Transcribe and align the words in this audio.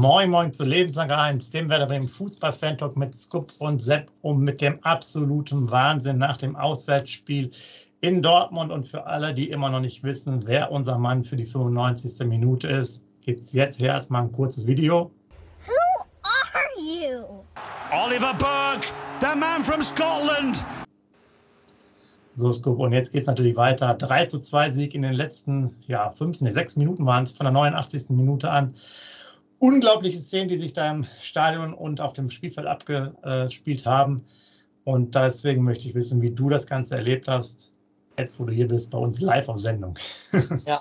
Moin 0.00 0.30
Moin 0.30 0.50
zu 0.50 0.64
Lebenslang 0.64 1.10
1, 1.10 1.50
dem 1.50 1.68
Werder 1.68 1.84
Bremen 1.84 2.08
Fußball-Fan-Talk 2.08 2.96
mit 2.96 3.14
Scoop 3.14 3.52
und 3.58 3.82
Sepp 3.82 4.10
um 4.22 4.40
mit 4.40 4.62
dem 4.62 4.82
absoluten 4.82 5.70
Wahnsinn 5.70 6.16
nach 6.16 6.38
dem 6.38 6.56
Auswärtsspiel 6.56 7.52
in 8.00 8.22
Dortmund. 8.22 8.72
Und 8.72 8.88
für 8.88 9.04
alle, 9.04 9.34
die 9.34 9.50
immer 9.50 9.68
noch 9.68 9.80
nicht 9.80 10.02
wissen, 10.02 10.46
wer 10.46 10.72
unser 10.72 10.96
Mann 10.96 11.22
für 11.22 11.36
die 11.36 11.44
95. 11.44 12.26
Minute 12.26 12.66
ist, 12.66 13.04
gibt 13.20 13.40
es 13.40 13.52
jetzt 13.52 13.76
hier 13.76 13.88
erstmal 13.88 14.22
ein 14.22 14.32
kurzes 14.32 14.66
Video. 14.66 15.10
Who 15.66 16.06
are 16.22 16.80
you? 16.80 17.44
Oliver 17.92 18.32
Burke, 18.38 18.86
the 19.20 19.38
man 19.38 19.62
from 19.62 19.82
Scotland. 19.82 20.64
So, 22.36 22.52
Scoop. 22.52 22.78
Und 22.78 22.94
jetzt 22.94 23.12
geht 23.12 23.20
es 23.20 23.26
natürlich 23.26 23.54
weiter. 23.54 23.92
3 23.92 24.24
zu 24.24 24.40
2 24.40 24.70
Sieg 24.70 24.94
in 24.94 25.02
den 25.02 25.12
letzten, 25.12 25.76
ja, 25.88 26.10
fünf, 26.10 26.40
nee, 26.40 26.52
sechs 26.52 26.74
Minuten 26.76 27.04
waren 27.04 27.24
es 27.24 27.32
von 27.32 27.44
der 27.44 27.52
89. 27.52 28.08
Minute 28.08 28.50
an 28.50 28.72
unglaubliche 29.60 30.18
Szenen, 30.18 30.48
die 30.48 30.56
sich 30.56 30.72
da 30.72 30.90
im 30.90 31.06
Stadion 31.20 31.72
und 31.72 32.00
auf 32.00 32.14
dem 32.14 32.30
Spielfeld 32.30 32.66
abgespielt 32.66 33.86
haben. 33.86 34.24
Und 34.84 35.14
deswegen 35.14 35.62
möchte 35.62 35.86
ich 35.86 35.94
wissen, 35.94 36.20
wie 36.22 36.30
du 36.30 36.48
das 36.48 36.66
Ganze 36.66 36.96
erlebt 36.96 37.28
hast, 37.28 37.70
jetzt 38.18 38.40
wo 38.40 38.44
du 38.44 38.52
hier 38.52 38.66
bist, 38.66 38.90
bei 38.90 38.98
uns 38.98 39.20
live 39.20 39.48
auf 39.48 39.58
Sendung. 39.58 39.94
ja. 40.66 40.80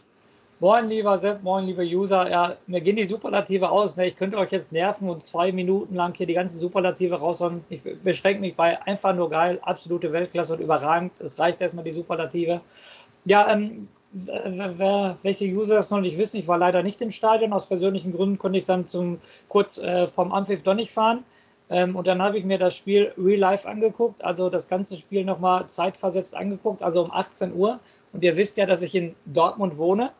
Moin, 0.61 0.89
lieber 0.89 1.17
Sepp, 1.17 1.41
moin, 1.41 1.65
lieber 1.65 1.83
User. 1.83 2.29
Ja, 2.29 2.57
mir 2.67 2.81
gehen 2.81 2.97
die 2.97 3.05
Superlative 3.05 3.69
aus. 3.69 3.95
Ne? 3.95 4.07
Ich 4.07 4.17
könnte 4.17 4.37
euch 4.37 4.51
jetzt 4.51 4.73
nerven 4.73 5.09
und 5.09 5.25
zwei 5.25 5.53
Minuten 5.53 5.95
lang 5.95 6.13
hier 6.15 6.27
die 6.27 6.33
ganze 6.33 6.57
Superlative 6.57 7.15
raushauen. 7.15 7.63
Ich 7.69 7.81
beschränke 8.03 8.41
mich 8.41 8.57
bei 8.57 8.81
einfach 8.85 9.15
nur 9.15 9.29
geil, 9.29 9.59
absolute 9.61 10.11
Weltklasse 10.11 10.53
und 10.53 10.59
überragend. 10.59 11.19
Es 11.21 11.39
reicht 11.39 11.61
erstmal 11.61 11.85
die 11.85 11.91
Superlative. 11.91 12.59
Ja, 13.23 13.49
ähm, 13.53 13.87
welche 14.11 15.45
User 15.45 15.75
das 15.75 15.91
noch 15.91 16.01
nicht 16.01 16.17
wissen, 16.17 16.37
ich 16.37 16.47
war 16.47 16.57
leider 16.57 16.81
nicht 16.83 17.01
im 17.01 17.11
Stadion. 17.11 17.53
Aus 17.53 17.67
persönlichen 17.67 18.11
Gründen 18.11 18.39
konnte 18.39 18.59
ich 18.59 18.65
dann 18.65 18.87
zum 18.87 19.19
kurz 19.47 19.77
äh, 19.77 20.07
vom 20.07 20.31
Anpfiff 20.31 20.63
doch 20.63 20.73
nicht 20.73 20.91
fahren. 20.91 21.23
Ähm, 21.69 21.95
und 21.95 22.07
dann 22.07 22.21
habe 22.21 22.37
ich 22.39 22.45
mir 22.45 22.57
das 22.57 22.75
Spiel 22.75 23.13
Real 23.17 23.39
Life 23.39 23.69
angeguckt, 23.69 24.23
also 24.23 24.49
das 24.49 24.67
ganze 24.67 24.97
Spiel 24.97 25.23
nochmal 25.23 25.67
zeitversetzt 25.67 26.35
angeguckt, 26.35 26.81
also 26.81 27.03
um 27.03 27.11
18 27.11 27.53
Uhr. 27.53 27.79
Und 28.11 28.23
ihr 28.23 28.35
wisst 28.35 28.57
ja, 28.57 28.65
dass 28.65 28.81
ich 28.81 28.95
in 28.95 29.15
Dortmund 29.25 29.77
wohne. 29.77 30.11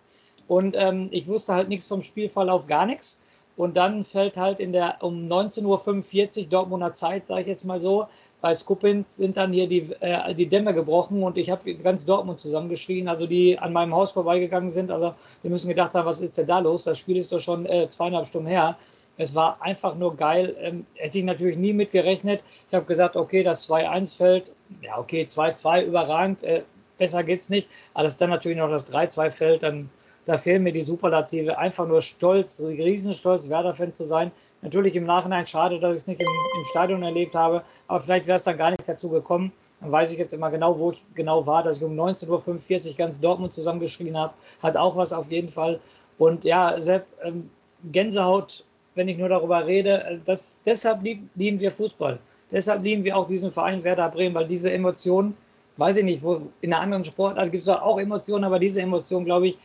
Und 0.47 0.75
ähm, 0.77 1.09
ich 1.11 1.27
wusste 1.27 1.53
halt 1.53 1.69
nichts 1.69 1.87
vom 1.87 2.03
Spielverlauf, 2.03 2.67
gar 2.67 2.85
nichts. 2.85 3.19
Und 3.59 3.75
dann 3.75 4.05
fällt 4.05 4.37
halt 4.37 4.61
in 4.61 4.71
der 4.71 4.99
um 5.01 5.27
19.45 5.27 6.43
Uhr 6.43 6.47
Dortmunder 6.47 6.93
Zeit, 6.93 7.27
sage 7.27 7.41
ich 7.41 7.47
jetzt 7.47 7.65
mal 7.65 7.81
so, 7.81 8.07
bei 8.39 8.55
Skupins 8.55 9.17
sind 9.17 9.35
dann 9.35 9.51
hier 9.51 9.67
die, 9.67 9.81
äh, 9.99 10.33
die 10.33 10.47
Dämme 10.47 10.73
gebrochen 10.73 11.21
und 11.23 11.37
ich 11.37 11.49
habe 11.49 11.73
ganz 11.75 12.05
Dortmund 12.05 12.39
zusammengeschrien, 12.39 13.09
also 13.09 13.27
die 13.27 13.59
an 13.59 13.73
meinem 13.73 13.93
Haus 13.93 14.13
vorbeigegangen 14.13 14.69
sind. 14.69 14.91
Also 14.91 15.13
die 15.43 15.49
müssen 15.49 15.67
gedacht 15.67 15.93
haben, 15.93 16.05
was 16.05 16.21
ist 16.21 16.37
denn 16.37 16.47
da 16.47 16.59
los? 16.59 16.85
Das 16.85 16.99
Spiel 16.99 17.17
ist 17.17 17.33
doch 17.33 17.41
schon 17.41 17.65
äh, 17.65 17.89
zweieinhalb 17.89 18.27
Stunden 18.27 18.47
her. 18.47 18.77
Es 19.17 19.35
war 19.35 19.61
einfach 19.61 19.95
nur 19.95 20.15
geil. 20.15 20.55
Ähm, 20.61 20.85
hätte 20.95 21.17
ich 21.19 21.25
natürlich 21.25 21.57
nie 21.57 21.73
mit 21.73 21.91
gerechnet. 21.91 22.41
Ich 22.69 22.73
habe 22.73 22.85
gesagt, 22.85 23.17
okay, 23.17 23.43
das 23.43 23.69
2-1 23.69 24.15
fällt. 24.15 24.53
Ja, 24.81 24.97
okay, 24.97 25.25
2-2 25.25 25.83
überragend. 25.83 26.43
Äh, 26.45 26.61
besser 26.97 27.25
geht's 27.25 27.49
nicht. 27.49 27.69
Aber 27.93 28.05
dass 28.05 28.15
dann 28.15 28.29
natürlich 28.29 28.57
noch 28.57 28.69
das 28.69 28.89
3-2 28.89 29.31
fällt, 29.31 29.63
dann 29.63 29.89
da 30.29 30.37
fehlen 30.37 30.61
mir 30.61 30.71
die 30.71 30.83
Superlative. 30.83 31.57
Einfach 31.57 31.87
nur 31.87 32.03
stolz, 32.03 32.61
riesenstolz, 32.61 33.49
Werder-Fan 33.49 33.93
zu 33.93 34.03
sein. 34.03 34.31
Natürlich 34.61 34.95
im 34.95 35.05
Nachhinein 35.05 35.47
schade, 35.47 35.79
dass 35.79 35.93
ich 35.93 36.01
es 36.01 36.07
nicht 36.07 36.21
im, 36.21 36.27
im 36.27 36.65
Stadion 36.69 37.01
erlebt 37.01 37.33
habe, 37.33 37.63
aber 37.87 37.99
vielleicht 37.99 38.27
wäre 38.27 38.35
es 38.35 38.43
dann 38.43 38.55
gar 38.55 38.69
nicht 38.69 38.87
dazu 38.87 39.09
gekommen. 39.09 39.51
Dann 39.81 39.91
weiß 39.91 40.11
ich 40.11 40.19
jetzt 40.19 40.31
immer 40.35 40.51
genau, 40.51 40.77
wo 40.77 40.91
ich 40.91 41.03
genau 41.15 41.47
war, 41.47 41.63
dass 41.63 41.77
ich 41.77 41.83
um 41.83 41.99
19.45 41.99 42.91
Uhr 42.91 42.97
ganz 42.97 43.19
Dortmund 43.19 43.53
zusammengeschrien 43.53 44.15
habe. 44.15 44.35
Hat 44.61 44.77
auch 44.77 44.95
was 44.95 45.13
auf 45.13 45.31
jeden 45.31 45.49
Fall. 45.49 45.79
Und 46.19 46.45
ja, 46.45 46.79
Sepp, 46.79 47.07
ähm, 47.23 47.49
Gänsehaut, 47.91 48.63
wenn 48.93 49.07
ich 49.07 49.17
nur 49.17 49.29
darüber 49.29 49.65
rede. 49.65 50.03
Äh, 50.03 50.19
das, 50.25 50.57
deshalb 50.63 51.01
lieben 51.01 51.59
wir 51.59 51.71
Fußball. 51.71 52.19
Deshalb 52.51 52.83
lieben 52.83 53.03
wir 53.03 53.17
auch 53.17 53.25
diesen 53.25 53.51
Verein 53.51 53.83
Werder 53.83 54.09
Bremen, 54.09 54.35
weil 54.35 54.47
diese 54.47 54.71
Emotionen, 54.71 55.35
weiß 55.77 55.97
ich 55.97 56.03
nicht, 56.03 56.21
wo 56.21 56.51
in 56.61 56.71
einer 56.71 56.83
anderen 56.83 57.05
Sportart 57.05 57.51
gibt 57.51 57.63
es 57.63 57.67
auch 57.67 57.97
Emotionen, 57.97 58.43
aber 58.43 58.59
diese 58.59 58.79
Emotionen, 58.79 59.25
glaube 59.25 59.47
ich, 59.47 59.57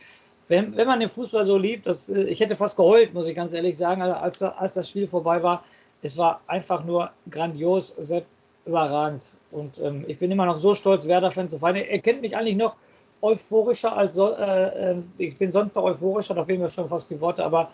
wenn, 0.47 0.75
wenn 0.75 0.87
man 0.87 0.99
den 0.99 1.09
Fußball 1.09 1.43
so 1.43 1.57
liebt, 1.57 1.87
das, 1.87 2.09
äh, 2.09 2.23
ich 2.23 2.39
hätte 2.39 2.55
fast 2.55 2.77
geheult, 2.77 3.13
muss 3.13 3.27
ich 3.27 3.35
ganz 3.35 3.53
ehrlich 3.53 3.77
sagen, 3.77 4.01
als, 4.01 4.41
als 4.41 4.75
das 4.75 4.89
Spiel 4.89 5.07
vorbei 5.07 5.41
war. 5.41 5.63
Es 6.01 6.17
war 6.17 6.41
einfach 6.47 6.83
nur 6.83 7.11
grandios, 7.29 7.95
sehr 7.97 8.23
überragend. 8.65 9.37
Und 9.51 9.79
ähm, 9.79 10.05
ich 10.07 10.19
bin 10.19 10.31
immer 10.31 10.45
noch 10.45 10.57
so 10.57 10.75
stolz, 10.75 11.07
Werder-Fan 11.07 11.49
zu 11.49 11.57
sein. 11.57 11.75
Er 11.75 11.99
kennt 11.99 12.21
mich 12.21 12.35
eigentlich 12.35 12.57
noch 12.57 12.75
euphorischer 13.21 13.95
als 13.95 14.15
so, 14.15 14.33
äh, 14.33 14.91
äh, 14.91 15.03
ich 15.17 15.35
bin 15.35 15.51
sonst 15.51 15.75
noch 15.75 15.83
euphorischer, 15.83 16.35
da 16.35 16.45
fehlen 16.45 16.61
mir 16.61 16.69
schon 16.69 16.89
fast 16.89 17.09
die 17.09 17.19
Worte, 17.19 17.43
aber 17.43 17.71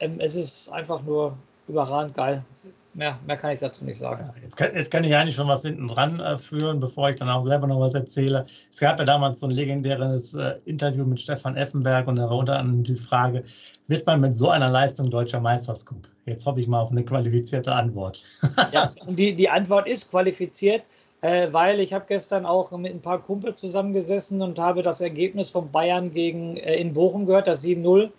ähm, 0.00 0.16
es 0.18 0.34
ist 0.34 0.70
einfach 0.70 1.02
nur 1.02 1.36
überragend 1.66 2.14
geil. 2.14 2.44
Mehr, 2.94 3.18
mehr 3.26 3.36
kann 3.36 3.52
ich 3.52 3.60
dazu 3.60 3.84
nicht 3.84 3.98
sagen. 3.98 4.30
Jetzt 4.42 4.56
kann, 4.56 4.74
jetzt 4.74 4.90
kann 4.90 5.04
ich 5.04 5.14
eigentlich 5.14 5.36
schon 5.36 5.46
was 5.46 5.62
hinten 5.62 5.88
dran 5.88 6.20
äh, 6.20 6.38
führen, 6.38 6.80
bevor 6.80 7.10
ich 7.10 7.16
dann 7.16 7.28
auch 7.28 7.44
selber 7.44 7.66
noch 7.66 7.80
was 7.80 7.94
erzähle. 7.94 8.46
Es 8.72 8.80
gab 8.80 8.98
ja 8.98 9.04
damals 9.04 9.40
so 9.40 9.46
ein 9.46 9.52
legendäres 9.52 10.34
äh, 10.34 10.54
Interview 10.64 11.04
mit 11.04 11.20
Stefan 11.20 11.56
Effenberg 11.56 12.08
und 12.08 12.16
da 12.16 12.28
war 12.28 12.38
unter 12.38 12.58
anderem 12.58 12.84
die 12.84 12.96
Frage, 12.96 13.44
wird 13.86 14.06
man 14.06 14.20
mit 14.20 14.36
so 14.36 14.48
einer 14.48 14.68
Leistung 14.70 15.10
deutscher 15.10 15.40
Meisterscoop? 15.40 16.08
Jetzt 16.24 16.44
hoffe 16.46 16.60
ich 16.60 16.66
mal 16.66 16.80
auf 16.80 16.90
eine 16.90 17.04
qualifizierte 17.04 17.72
Antwort. 17.72 18.22
ja, 18.72 18.92
und 19.06 19.18
die, 19.18 19.34
die 19.34 19.48
Antwort 19.48 19.86
ist 19.86 20.10
qualifiziert, 20.10 20.88
äh, 21.20 21.48
weil 21.52 21.80
ich 21.80 21.92
habe 21.92 22.04
gestern 22.08 22.46
auch 22.46 22.70
mit 22.72 22.92
ein 22.92 23.00
paar 23.00 23.20
Kumpels 23.22 23.60
zusammengesessen 23.60 24.42
und 24.42 24.58
habe 24.58 24.82
das 24.82 25.00
Ergebnis 25.00 25.50
von 25.50 25.70
Bayern 25.70 26.12
gegen 26.12 26.56
äh, 26.56 26.76
in 26.76 26.94
Bochum 26.94 27.26
gehört, 27.26 27.46
das 27.46 27.62
7-0. 27.62 28.10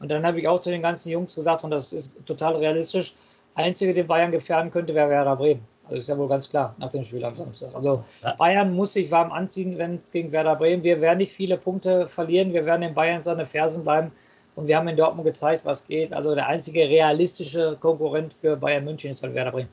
Und 0.00 0.08
dann 0.10 0.24
habe 0.24 0.40
ich 0.40 0.48
auch 0.48 0.60
zu 0.60 0.70
den 0.70 0.82
ganzen 0.82 1.10
Jungs 1.10 1.34
gesagt, 1.34 1.64
und 1.64 1.70
das 1.70 1.92
ist 1.92 2.16
total 2.24 2.56
realistisch, 2.56 3.14
Einzige, 3.58 3.92
den 3.92 4.06
Bayern 4.06 4.30
gefährden 4.30 4.70
könnte, 4.70 4.94
wäre 4.94 5.10
Werder 5.10 5.36
Bremen. 5.36 5.66
Also 5.84 5.96
ist 5.96 6.08
ja 6.08 6.18
wohl 6.18 6.28
ganz 6.28 6.48
klar 6.50 6.74
nach 6.78 6.90
dem 6.90 7.02
Spiel 7.02 7.24
am 7.24 7.34
Samstag. 7.34 7.74
Also. 7.74 8.04
Bayern 8.36 8.74
muss 8.74 8.92
sich 8.92 9.10
warm 9.10 9.32
anziehen, 9.32 9.78
wenn 9.78 9.96
es 9.96 10.12
gegen 10.12 10.30
Werder 10.32 10.56
Bremen. 10.56 10.84
Wir 10.84 11.00
werden 11.00 11.18
nicht 11.18 11.32
viele 11.32 11.56
Punkte 11.56 12.06
verlieren. 12.06 12.52
Wir 12.52 12.66
werden 12.66 12.82
in 12.82 12.94
Bayern 12.94 13.22
seine 13.22 13.46
Fersen 13.46 13.84
bleiben. 13.84 14.12
Und 14.54 14.68
wir 14.68 14.76
haben 14.76 14.88
in 14.88 14.96
Dortmund 14.96 15.26
gezeigt, 15.26 15.64
was 15.64 15.86
geht. 15.86 16.12
Also 16.12 16.34
der 16.34 16.46
einzige 16.46 16.80
realistische 16.80 17.76
Konkurrent 17.80 18.34
für 18.34 18.56
Bayern 18.56 18.84
München 18.84 19.10
ist 19.10 19.22
halt 19.22 19.34
Werder 19.34 19.52
Bremen. 19.52 19.68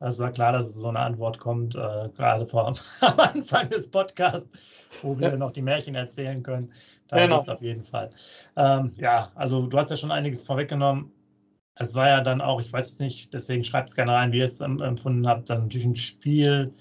Es 0.00 0.18
war 0.18 0.30
klar, 0.30 0.52
dass 0.52 0.72
so 0.74 0.88
eine 0.88 1.00
Antwort 1.00 1.38
kommt, 1.38 1.74
äh, 1.74 2.08
gerade 2.16 2.46
vor 2.46 2.68
am 3.00 3.20
Anfang 3.20 3.68
des 3.68 3.90
Podcasts, 3.90 4.48
wo 5.02 5.18
wir 5.18 5.30
ja. 5.30 5.36
noch 5.36 5.50
die 5.50 5.62
Märchen 5.62 5.96
erzählen 5.96 6.42
können. 6.42 6.72
Da 7.08 7.18
genau. 7.18 7.38
geht 7.38 7.48
es 7.48 7.54
auf 7.54 7.62
jeden 7.62 7.84
Fall. 7.84 8.10
Ähm, 8.56 8.94
ja, 8.96 9.30
also 9.34 9.66
du 9.66 9.76
hast 9.76 9.90
ja 9.90 9.96
schon 9.96 10.12
einiges 10.12 10.46
vorweggenommen 10.46 11.12
es 11.78 11.94
war 11.94 12.08
ja 12.08 12.20
dann 12.22 12.40
auch, 12.40 12.60
ich 12.60 12.72
weiß 12.72 12.90
es 12.90 12.98
nicht, 12.98 13.32
deswegen 13.34 13.64
schreibt 13.64 13.90
es 13.90 13.94
gerne 13.94 14.12
rein, 14.12 14.32
wie 14.32 14.38
ihr 14.38 14.46
es 14.46 14.60
empfunden 14.60 15.26
habt, 15.26 15.50
dann 15.50 15.62
natürlich 15.62 15.86
ein 15.86 15.96
Spiel, 15.96 16.72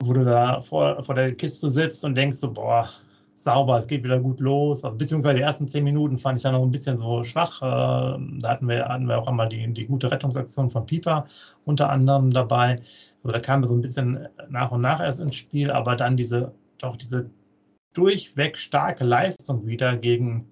wo 0.00 0.12
du 0.12 0.24
da 0.24 0.62
vor, 0.62 1.04
vor 1.04 1.14
der 1.14 1.34
Kiste 1.34 1.70
sitzt 1.70 2.04
und 2.04 2.14
denkst 2.14 2.38
so, 2.38 2.52
boah, 2.52 2.88
sauber, 3.36 3.78
es 3.78 3.86
geht 3.86 4.04
wieder 4.04 4.18
gut 4.20 4.40
los. 4.40 4.84
Also, 4.84 4.96
beziehungsweise 4.96 5.36
die 5.36 5.42
ersten 5.42 5.68
zehn 5.68 5.84
Minuten 5.84 6.18
fand 6.18 6.38
ich 6.38 6.42
dann 6.42 6.52
noch 6.52 6.62
ein 6.62 6.70
bisschen 6.70 6.98
so 6.98 7.24
schwach. 7.24 7.60
Ähm, 7.62 8.38
da 8.40 8.50
hatten 8.50 8.68
wir, 8.68 8.86
hatten 8.86 9.06
wir 9.06 9.18
auch 9.18 9.28
einmal 9.28 9.48
die, 9.48 9.72
die 9.72 9.86
gute 9.86 10.10
Rettungsaktion 10.10 10.70
von 10.70 10.86
Pieper 10.86 11.26
unter 11.64 11.90
anderem 11.90 12.30
dabei. 12.30 12.80
Also 13.22 13.32
da 13.32 13.40
kam 13.40 13.64
so 13.64 13.74
ein 13.74 13.80
bisschen 13.80 14.28
nach 14.48 14.72
und 14.72 14.82
nach 14.82 15.00
erst 15.00 15.20
ins 15.20 15.36
Spiel, 15.36 15.70
aber 15.70 15.96
dann 15.96 16.16
diese, 16.16 16.52
doch 16.78 16.96
diese 16.96 17.30
durchweg 17.94 18.58
starke 18.58 19.04
Leistung 19.04 19.66
wieder 19.66 19.96
gegen 19.96 20.46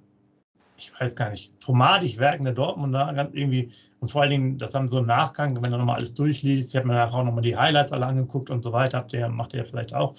ich 0.78 0.92
weiß 0.98 1.16
gar 1.16 1.30
nicht, 1.30 1.58
pomadig 1.60 2.18
wirkende 2.18 2.54
Dortmunder, 2.54 3.12
ganz 3.12 3.34
irgendwie, 3.34 3.70
und 4.00 4.10
vor 4.10 4.22
allen 4.22 4.30
Dingen, 4.30 4.58
das 4.58 4.74
haben 4.74 4.88
so 4.88 4.98
im 4.98 5.06
Nachgang, 5.06 5.54
wenn 5.56 5.62
man 5.62 5.72
nochmal 5.72 5.96
alles 5.96 6.14
durchliest, 6.14 6.70
ich 6.70 6.76
habe 6.76 6.86
mir 6.86 6.94
nachher 6.94 7.18
auch 7.18 7.24
nochmal 7.24 7.42
die 7.42 7.56
Highlights 7.56 7.92
alle 7.92 8.06
angeguckt 8.06 8.48
und 8.50 8.62
so 8.62 8.72
weiter, 8.72 8.98
habt 8.98 9.12
ihr, 9.12 9.28
macht 9.28 9.54
ihr 9.54 9.64
vielleicht 9.64 9.92
auch. 9.92 10.14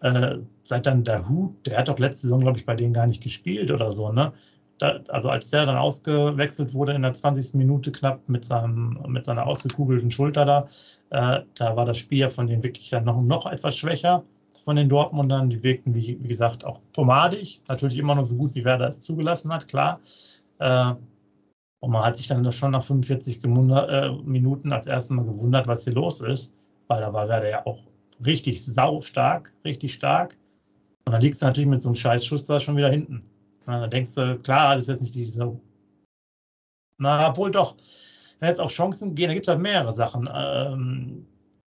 Äh, 0.00 0.36
seit 0.62 0.84
dann 0.86 1.04
der 1.04 1.26
Hut, 1.28 1.66
der 1.66 1.78
hat 1.78 1.88
doch 1.88 1.98
letzte 1.98 2.26
Saison, 2.26 2.40
glaube 2.40 2.58
ich, 2.58 2.66
bei 2.66 2.74
denen 2.74 2.92
gar 2.92 3.06
nicht 3.06 3.22
gespielt 3.22 3.70
oder 3.70 3.92
so, 3.92 4.12
ne? 4.12 4.32
Da, 4.78 5.00
also 5.08 5.30
als 5.30 5.48
der 5.48 5.64
dann 5.64 5.78
ausgewechselt 5.78 6.74
wurde 6.74 6.92
in 6.92 7.00
der 7.00 7.14
20. 7.14 7.54
Minute 7.54 7.90
knapp 7.92 8.28
mit, 8.28 8.44
seinem, 8.44 8.98
mit 9.08 9.24
seiner 9.24 9.46
ausgekugelten 9.46 10.10
Schulter 10.10 10.44
da, 10.44 10.66
äh, 11.08 11.44
da 11.54 11.76
war 11.76 11.86
das 11.86 11.96
Spiel 11.96 12.18
ja 12.18 12.28
von 12.28 12.46
denen 12.46 12.62
wirklich 12.62 12.90
dann 12.90 13.04
noch, 13.04 13.22
noch 13.22 13.46
etwas 13.46 13.76
schwächer 13.78 14.24
von 14.66 14.76
den 14.76 14.88
Dortmundern. 14.88 15.48
Die 15.48 15.62
wirkten, 15.62 15.94
wie, 15.94 16.18
wie 16.20 16.28
gesagt, 16.28 16.64
auch 16.64 16.80
pomadig. 16.92 17.62
Natürlich 17.68 17.96
immer 17.98 18.14
noch 18.14 18.26
so 18.26 18.36
gut, 18.36 18.54
wie 18.54 18.64
Werder 18.64 18.88
es 18.88 19.00
zugelassen 19.00 19.52
hat, 19.52 19.68
klar. 19.68 20.00
Äh, 20.58 20.92
und 21.80 21.92
man 21.92 22.04
hat 22.04 22.16
sich 22.16 22.26
dann 22.26 22.50
schon 22.52 22.72
nach 22.72 22.84
45 22.84 23.44
äh, 23.44 24.10
Minuten 24.24 24.72
als 24.72 24.86
erstes 24.86 25.16
Mal 25.16 25.24
gewundert, 25.24 25.68
was 25.68 25.84
hier 25.84 25.94
los 25.94 26.20
ist, 26.20 26.56
weil 26.88 27.00
da 27.00 27.12
war 27.12 27.28
Werder 27.28 27.48
ja 27.48 27.64
auch 27.64 27.78
richtig 28.24 28.64
sau 28.64 29.00
stark, 29.00 29.54
richtig 29.64 29.94
stark. 29.94 30.36
Und 31.06 31.12
dann 31.12 31.22
liegst 31.22 31.42
du 31.42 31.46
natürlich 31.46 31.70
mit 31.70 31.80
so 31.80 31.90
einem 31.90 31.96
Scheißschuss 31.96 32.46
da 32.46 32.58
schon 32.58 32.76
wieder 32.76 32.90
hinten. 32.90 33.22
Und 33.66 33.72
dann 33.72 33.90
denkst 33.90 34.14
du, 34.14 34.38
klar, 34.38 34.74
das 34.74 34.84
ist 34.84 34.88
jetzt 34.88 35.02
nicht 35.02 35.14
diese. 35.14 35.60
Na, 36.98 37.28
obwohl 37.28 37.52
doch, 37.52 37.76
wenn 38.40 38.48
jetzt 38.48 38.60
auf 38.60 38.72
Chancen 38.72 39.14
gehen, 39.14 39.28
da 39.28 39.34
gibt 39.34 39.46
es 39.46 39.52
halt 39.52 39.62
mehrere 39.62 39.92
Sachen. 39.92 40.28
Ähm, 40.34 41.26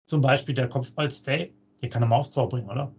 zum 0.06 0.20
Beispiel 0.22 0.56
der 0.56 0.68
Kopfball-Stay. 0.68 1.52
Den 1.82 1.90
kann 1.90 2.02
er 2.02 2.08
mal 2.08 2.16
aufs 2.16 2.30
Tor 2.30 2.48
bringen, 2.48 2.68
oder? 2.68 2.92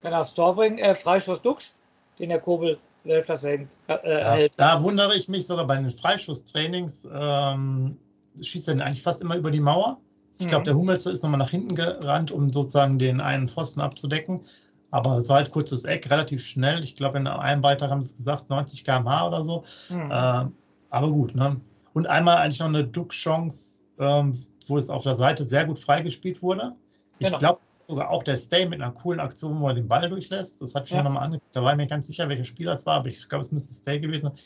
Kann 0.00 0.12
er 0.12 0.20
aufs 0.20 0.34
Tor 0.34 0.54
bringen. 0.54 0.78
Äh, 0.78 0.94
Freischuss 0.94 1.42
Duxch, 1.42 1.72
den 2.18 2.28
der 2.28 2.40
Kobel 2.40 2.78
Weltklasse 3.04 3.50
hängt. 3.50 3.76
Äh, 3.88 4.42
ja, 4.42 4.48
da 4.56 4.82
wundere 4.82 5.16
ich 5.16 5.28
mich 5.28 5.46
sogar 5.46 5.66
bei 5.66 5.76
den 5.76 5.90
Freischusstrainings, 5.90 7.08
ähm, 7.12 7.98
schießt 8.40 8.68
er 8.68 8.84
eigentlich 8.84 9.02
fast 9.02 9.22
immer 9.22 9.36
über 9.36 9.50
die 9.50 9.60
Mauer. 9.60 9.98
Ich 10.38 10.48
glaube, 10.48 10.62
mhm. 10.62 10.66
der 10.66 10.74
Hummelzer 10.74 11.12
ist 11.12 11.22
nochmal 11.22 11.38
nach 11.38 11.50
hinten 11.50 11.74
gerannt, 11.74 12.30
um 12.30 12.52
sozusagen 12.52 12.98
den 12.98 13.20
einen 13.20 13.48
Pfosten 13.48 13.80
abzudecken. 13.80 14.42
Aber 14.90 15.16
es 15.18 15.28
war 15.28 15.36
halt 15.36 15.50
kurzes 15.50 15.84
Eck, 15.84 16.10
relativ 16.10 16.44
schnell. 16.44 16.82
Ich 16.82 16.96
glaube, 16.96 17.18
in 17.18 17.26
einem 17.26 17.62
Beitrag 17.62 17.90
haben 17.90 18.02
sie 18.02 18.10
es 18.10 18.16
gesagt, 18.16 18.50
90 18.50 18.84
km/h 18.84 19.28
oder 19.28 19.44
so. 19.44 19.64
Mhm. 19.88 20.10
Äh, 20.10 20.44
aber 20.90 21.10
gut, 21.10 21.34
ne? 21.34 21.60
Und 21.94 22.06
einmal 22.06 22.38
eigentlich 22.38 22.58
noch 22.58 22.66
eine 22.66 22.84
Duck-Chance, 22.84 23.84
ähm, 23.98 24.36
wo 24.66 24.78
es 24.78 24.88
auf 24.88 25.02
der 25.02 25.16
Seite 25.16 25.44
sehr 25.44 25.66
gut 25.66 25.78
freigespielt 25.78 26.42
wurde. 26.42 26.74
Ich 27.18 27.26
genau. 27.26 27.38
glaube 27.38 27.60
sogar 27.86 28.10
auch 28.10 28.22
der 28.22 28.36
Stay 28.36 28.66
mit 28.66 28.80
einer 28.80 28.92
coolen 28.92 29.20
Aktion, 29.20 29.60
wo 29.60 29.68
er 29.68 29.74
den 29.74 29.88
Ball 29.88 30.08
durchlässt. 30.08 30.60
Das 30.60 30.74
habe 30.74 30.84
ich 30.84 30.90
ja. 30.90 30.98
mir 30.98 31.04
nochmal 31.04 31.24
angeguckt. 31.24 31.54
Da 31.54 31.62
war 31.62 31.72
ich 31.72 31.76
mir 31.76 31.86
ganz 31.86 32.06
sicher, 32.06 32.28
welcher 32.28 32.44
Spieler 32.44 32.74
es 32.74 32.86
war, 32.86 32.96
aber 32.96 33.08
ich 33.08 33.28
glaube, 33.28 33.44
es 33.44 33.52
müsste 33.52 33.74
Stay 33.74 34.00
gewesen 34.00 34.30
sein. 34.30 34.38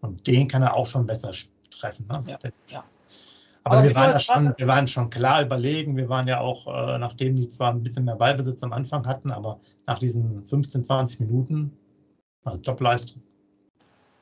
Und 0.00 0.26
den 0.26 0.48
kann 0.48 0.62
er 0.62 0.74
auch 0.74 0.86
schon 0.86 1.06
besser 1.06 1.32
treffen. 1.70 2.06
Ne? 2.08 2.22
Ja. 2.26 2.38
ja. 2.68 2.84
Aber, 3.64 3.78
Aber 3.78 3.88
wir, 3.88 3.94
waren 3.94 4.20
schon, 4.20 4.54
wir 4.56 4.66
waren 4.66 4.88
schon 4.88 5.08
klar 5.10 5.42
überlegen. 5.42 5.96
Wir 5.96 6.08
waren 6.08 6.26
ja 6.26 6.40
auch, 6.40 6.66
äh, 6.66 6.98
nachdem 6.98 7.36
die 7.36 7.48
zwar 7.48 7.70
ein 7.70 7.82
bisschen 7.82 8.04
mehr 8.04 8.16
Ballbesitz 8.16 8.62
am 8.62 8.72
Anfang 8.72 9.06
hatten, 9.06 9.30
aber 9.30 9.60
nach 9.86 9.98
diesen 9.98 10.44
15, 10.44 10.84
20 10.84 11.20
Minuten, 11.20 11.76
also 12.44 12.60
Top-Leistung. 12.60 13.22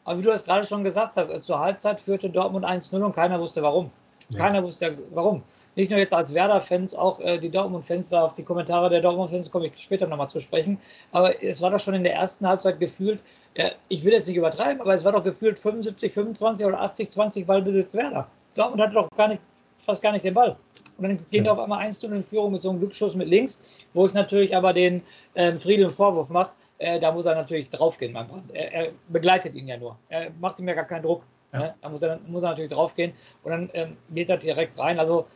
Aber 0.05 0.19
wie 0.19 0.23
du 0.23 0.31
es 0.31 0.45
gerade 0.45 0.67
schon 0.67 0.85
gesagt 0.85 1.17
hast, 1.17 1.43
zur 1.43 1.59
Halbzeit 1.59 2.01
führte 2.01 2.29
Dortmund 2.29 2.67
1-0 2.67 3.01
und 3.01 3.15
keiner 3.15 3.41
wusste 3.41 3.63
warum. 3.63 3.91
Keiner 4.37 4.63
wusste 4.63 4.99
warum. 5.13 5.43
Nicht 5.77 5.91
nur 5.91 5.99
jetzt 6.01 6.13
als 6.13 6.35
Werder-Fans, 6.35 6.95
auch 6.95 7.21
äh, 7.21 7.39
die 7.39 7.51
Dortmund-Fans, 7.51 8.13
auf 8.13 8.35
die 8.35 8.43
Kommentare 8.43 8.91
der 8.91 9.01
Dortmund-Fans 9.01 9.51
komme 9.51 9.69
ich 9.69 9.81
später 9.81 10.07
nochmal 10.07 10.29
zu 10.29 10.41
sprechen. 10.41 10.79
Aber 11.13 11.43
es 11.43 11.63
war 11.63 11.71
doch 11.71 11.81
schon 11.81 11.95
in 11.95 12.05
der 12.05 12.15
ersten 12.15 12.47
Halbzeit 12.47 12.81
gefühlt, 12.81 13.21
äh, 13.55 13.71
ich 13.89 14.05
will 14.05 14.13
jetzt 14.13 14.29
nicht 14.29 14.37
übertreiben, 14.37 14.81
aber 14.81 14.95
es 14.95 15.05
war 15.05 15.13
doch 15.13 15.25
gefühlt 15.25 15.59
75, 15.59 16.13
25 16.13 16.67
oder 16.67 16.81
80, 16.81 17.11
20 17.11 17.47
Ballbesitz 17.47 17.95
Werder. 17.95 18.29
Dortmund 18.55 18.83
hatte 18.83 18.95
doch 18.95 19.09
gar 19.17 19.29
nicht, 19.29 19.41
fast 19.79 20.03
gar 20.03 20.13
nicht 20.13 20.25
den 20.25 20.35
Ball. 20.35 20.57
Und 20.99 21.09
dann 21.09 21.27
gehen 21.31 21.47
ja. 21.47 21.53
auf 21.53 21.59
einmal 21.59 21.79
1 21.79 22.05
in 22.05 22.23
Führung 22.23 22.53
mit 22.53 22.61
so 22.61 22.69
einem 22.69 22.79
Glücksschuss 22.79 23.15
mit 23.15 23.29
links, 23.29 23.87
wo 23.95 24.07
ich 24.07 24.13
natürlich 24.13 24.55
aber 24.55 24.75
den 24.75 25.03
ähm, 25.35 25.59
Friedel 25.59 25.87
einen 25.87 25.95
Vorwurf 25.95 26.29
mache. 26.29 26.53
Äh, 26.77 27.01
da 27.01 27.13
muss 27.13 27.25
er 27.25 27.35
natürlich 27.35 27.71
draufgehen, 27.71 28.13
mein 28.13 28.29
Brand. 28.29 28.45
Er, 28.53 28.73
er, 28.73 28.93
begleitet 29.09 29.55
ihn 29.55 29.67
ja 29.67 29.79
nur. 29.79 29.97
Er 30.11 30.31
macht 30.41 30.59
ihm 30.61 30.69
ja 30.69 30.75
gar 30.75 30.85
keinen 30.85 31.03
Druck. 31.03 31.23
Ja. 31.53 31.59
Ne? 31.59 31.75
Da 31.81 31.89
muss 31.89 32.03
er, 32.03 32.21
muss 32.27 32.43
er 32.43 32.51
natürlich 32.51 32.71
draufgehen 32.71 33.13
und 33.43 33.51
dann 33.51 33.71
ähm, 33.73 33.97
geht 34.11 34.29
er 34.29 34.37
direkt 34.37 34.79
rein. 34.79 34.99
Also, 34.99 35.27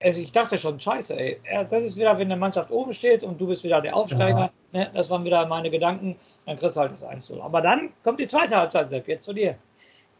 also 0.00 0.22
ich 0.22 0.32
dachte 0.32 0.56
schon, 0.56 0.78
scheiße, 0.78 1.18
ey. 1.18 1.40
Das 1.68 1.82
ist 1.82 1.96
wieder, 1.96 2.16
wenn 2.18 2.30
eine 2.30 2.38
Mannschaft 2.38 2.70
oben 2.70 2.92
steht 2.92 3.22
und 3.22 3.40
du 3.40 3.48
bist 3.48 3.64
wieder 3.64 3.80
der 3.80 3.96
Aufsteiger. 3.96 4.50
Ja. 4.72 4.80
Ne? 4.80 4.90
Das 4.94 5.10
waren 5.10 5.24
wieder 5.24 5.46
meine 5.46 5.70
Gedanken. 5.70 6.16
Dann 6.46 6.58
kriegst 6.58 6.76
du 6.76 6.80
halt 6.80 6.92
das 6.92 7.04
1 7.04 7.30
-0. 7.30 7.40
Aber 7.40 7.60
dann 7.60 7.90
kommt 8.04 8.20
die 8.20 8.26
zweite 8.26 8.56
Halbzeit, 8.56 8.90
Sepp, 8.90 9.08
jetzt 9.08 9.24
zu 9.24 9.32
dir. 9.32 9.56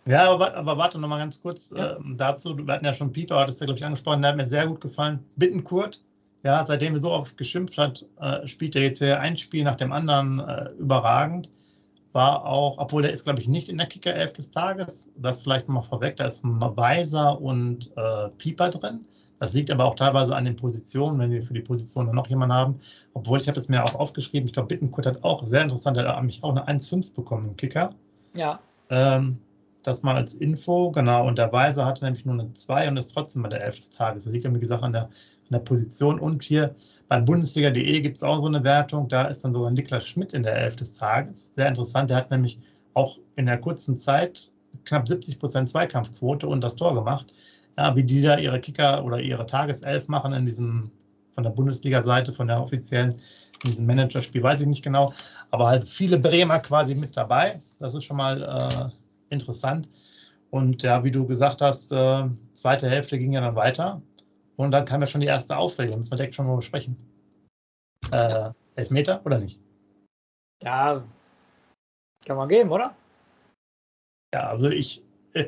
Ja, 0.06 0.30
aber, 0.30 0.54
aber 0.54 0.78
warte 0.78 0.98
noch 0.98 1.08
mal 1.08 1.18
ganz 1.18 1.42
kurz 1.42 1.70
ja. 1.76 1.92
äh, 1.92 1.96
dazu. 2.16 2.56
Wir 2.56 2.74
hatten 2.74 2.84
ja 2.84 2.92
schon 2.92 3.12
Pieper, 3.12 3.38
hat 3.38 3.50
es 3.50 3.60
ja, 3.60 3.66
glaube 3.66 3.78
ich, 3.78 3.84
angesprochen, 3.84 4.22
der 4.22 4.30
hat 4.30 4.36
mir 4.36 4.48
sehr 4.48 4.66
gut 4.66 4.80
gefallen. 4.80 5.24
Bittenkurt, 5.36 6.00
ja, 6.42 6.64
seitdem 6.64 6.94
er 6.94 7.00
so 7.00 7.10
oft 7.10 7.36
geschimpft 7.36 7.78
hat, 7.78 8.04
äh, 8.20 8.46
spielt 8.48 8.74
er 8.74 8.82
jetzt 8.82 8.98
hier 8.98 9.20
ein 9.20 9.36
Spiel 9.36 9.64
nach 9.64 9.76
dem 9.76 9.92
anderen 9.92 10.40
äh, 10.40 10.70
überragend. 10.78 11.50
War 12.12 12.46
auch, 12.46 12.78
obwohl 12.78 13.02
der 13.02 13.12
ist, 13.12 13.24
glaube 13.24 13.40
ich, 13.40 13.48
nicht 13.48 13.68
in 13.68 13.76
der 13.76 13.86
Kicker 13.86 14.14
11 14.14 14.32
des 14.32 14.50
Tages, 14.50 15.12
das 15.16 15.42
vielleicht 15.42 15.68
mal 15.68 15.82
vorweg, 15.82 16.16
da 16.16 16.26
ist 16.26 16.42
Weiser 16.42 17.38
und 17.40 17.92
äh, 17.96 18.28
Pieper 18.38 18.70
drin. 18.70 19.06
Das 19.40 19.52
liegt 19.52 19.70
aber 19.70 19.84
auch 19.84 19.94
teilweise 19.94 20.34
an 20.34 20.44
den 20.44 20.56
Positionen, 20.56 21.18
wenn 21.18 21.30
wir 21.30 21.42
für 21.42 21.54
die 21.54 21.60
Position 21.60 22.12
noch 22.14 22.26
jemanden 22.26 22.54
haben. 22.54 22.80
Obwohl, 23.14 23.38
ich 23.38 23.48
habe 23.48 23.58
es 23.58 23.68
mir 23.68 23.84
auch 23.84 23.94
aufgeschrieben, 23.94 24.48
ich 24.48 24.52
glaube, 24.52 24.68
Bittenkurt 24.68 25.06
hat 25.06 25.24
auch 25.24 25.44
sehr 25.44 25.62
interessant, 25.62 25.96
er 25.96 26.16
hat 26.16 26.24
mich 26.24 26.42
auch 26.42 26.50
eine 26.50 26.66
1,5 26.66 27.14
bekommen 27.14 27.48
im 27.50 27.56
Kicker. 27.56 27.94
Ja. 28.34 28.60
Ähm, 28.90 29.38
das 29.82 30.02
mal 30.02 30.16
als 30.16 30.34
Info, 30.34 30.90
genau. 30.90 31.26
Und 31.26 31.38
der 31.38 31.52
Weiser 31.52 31.86
hatte 31.86 32.04
nämlich 32.04 32.24
nur 32.24 32.34
eine 32.34 32.52
2 32.52 32.88
und 32.88 32.96
ist 32.96 33.14
trotzdem 33.14 33.42
bei 33.42 33.48
der 33.48 33.64
11 33.64 33.78
des 33.78 33.90
Tages. 33.90 34.24
Das 34.24 34.32
liegt 34.32 34.44
ja, 34.44 34.54
wie 34.54 34.58
gesagt, 34.58 34.82
an 34.82 34.92
der, 34.92 35.04
an 35.04 35.10
der 35.50 35.58
Position. 35.60 36.18
Und 36.18 36.42
hier 36.42 36.74
bei 37.08 37.20
Bundesliga.de 37.20 38.00
gibt 38.00 38.16
es 38.16 38.22
auch 38.22 38.40
so 38.40 38.46
eine 38.46 38.64
Wertung. 38.64 39.08
Da 39.08 39.26
ist 39.26 39.44
dann 39.44 39.52
sogar 39.52 39.70
Niklas 39.70 40.06
Schmidt 40.06 40.34
in 40.34 40.42
der 40.42 40.56
11 40.56 40.76
des 40.76 40.92
Tages. 40.92 41.52
Sehr 41.56 41.68
interessant. 41.68 42.10
Der 42.10 42.18
hat 42.18 42.30
nämlich 42.30 42.58
auch 42.94 43.18
in 43.36 43.46
der 43.46 43.58
kurzen 43.58 43.96
Zeit 43.98 44.50
knapp 44.84 45.08
70 45.08 45.38
Prozent 45.38 45.68
Zweikampfquote 45.68 46.46
und 46.48 46.62
das 46.62 46.76
Tor 46.76 46.94
gemacht. 46.94 47.32
Ja, 47.78 47.94
wie 47.94 48.02
die 48.02 48.20
da 48.20 48.36
ihre 48.36 48.60
Kicker 48.60 49.04
oder 49.04 49.20
ihre 49.20 49.46
Tageself 49.46 50.08
machen 50.08 50.32
in 50.32 50.44
diesem 50.44 50.90
von 51.36 51.44
der 51.44 51.52
Bundesliga-Seite, 51.52 52.32
von 52.32 52.48
der 52.48 52.60
offiziellen, 52.60 53.12
in 53.62 53.70
diesem 53.70 53.86
Managerspiel, 53.86 54.42
weiß 54.42 54.62
ich 54.62 54.66
nicht 54.66 54.82
genau. 54.82 55.12
Aber 55.52 55.68
halt 55.68 55.88
viele 55.88 56.18
Bremer 56.18 56.58
quasi 56.58 56.96
mit 56.96 57.16
dabei. 57.16 57.60
Das 57.78 57.94
ist 57.94 58.02
schon 58.02 58.16
mal 58.16 58.42
äh, 58.42 59.32
interessant. 59.32 59.88
Und 60.50 60.82
ja, 60.82 61.04
wie 61.04 61.12
du 61.12 61.24
gesagt 61.24 61.60
hast, 61.60 61.92
äh, 61.92 62.24
zweite 62.54 62.90
Hälfte 62.90 63.16
ging 63.16 63.32
ja 63.32 63.42
dann 63.42 63.54
weiter. 63.54 64.02
Und 64.56 64.72
dann 64.72 64.84
kam 64.84 65.00
ja 65.00 65.06
schon 65.06 65.20
die 65.20 65.28
erste 65.28 65.56
Aufregung. 65.56 65.98
Müssen 65.98 66.10
wir 66.10 66.16
direkt 66.16 66.34
schon 66.34 66.48
mal 66.48 66.56
besprechen. 66.56 66.96
Äh, 68.10 68.50
Elfmeter 68.74 69.24
oder 69.24 69.38
nicht? 69.38 69.60
Ja, 70.64 71.04
kann 72.26 72.36
man 72.36 72.48
geben, 72.48 72.72
oder? 72.72 72.96
Ja, 74.34 74.48
also 74.48 74.68
ich, 74.68 75.04
äh, 75.34 75.46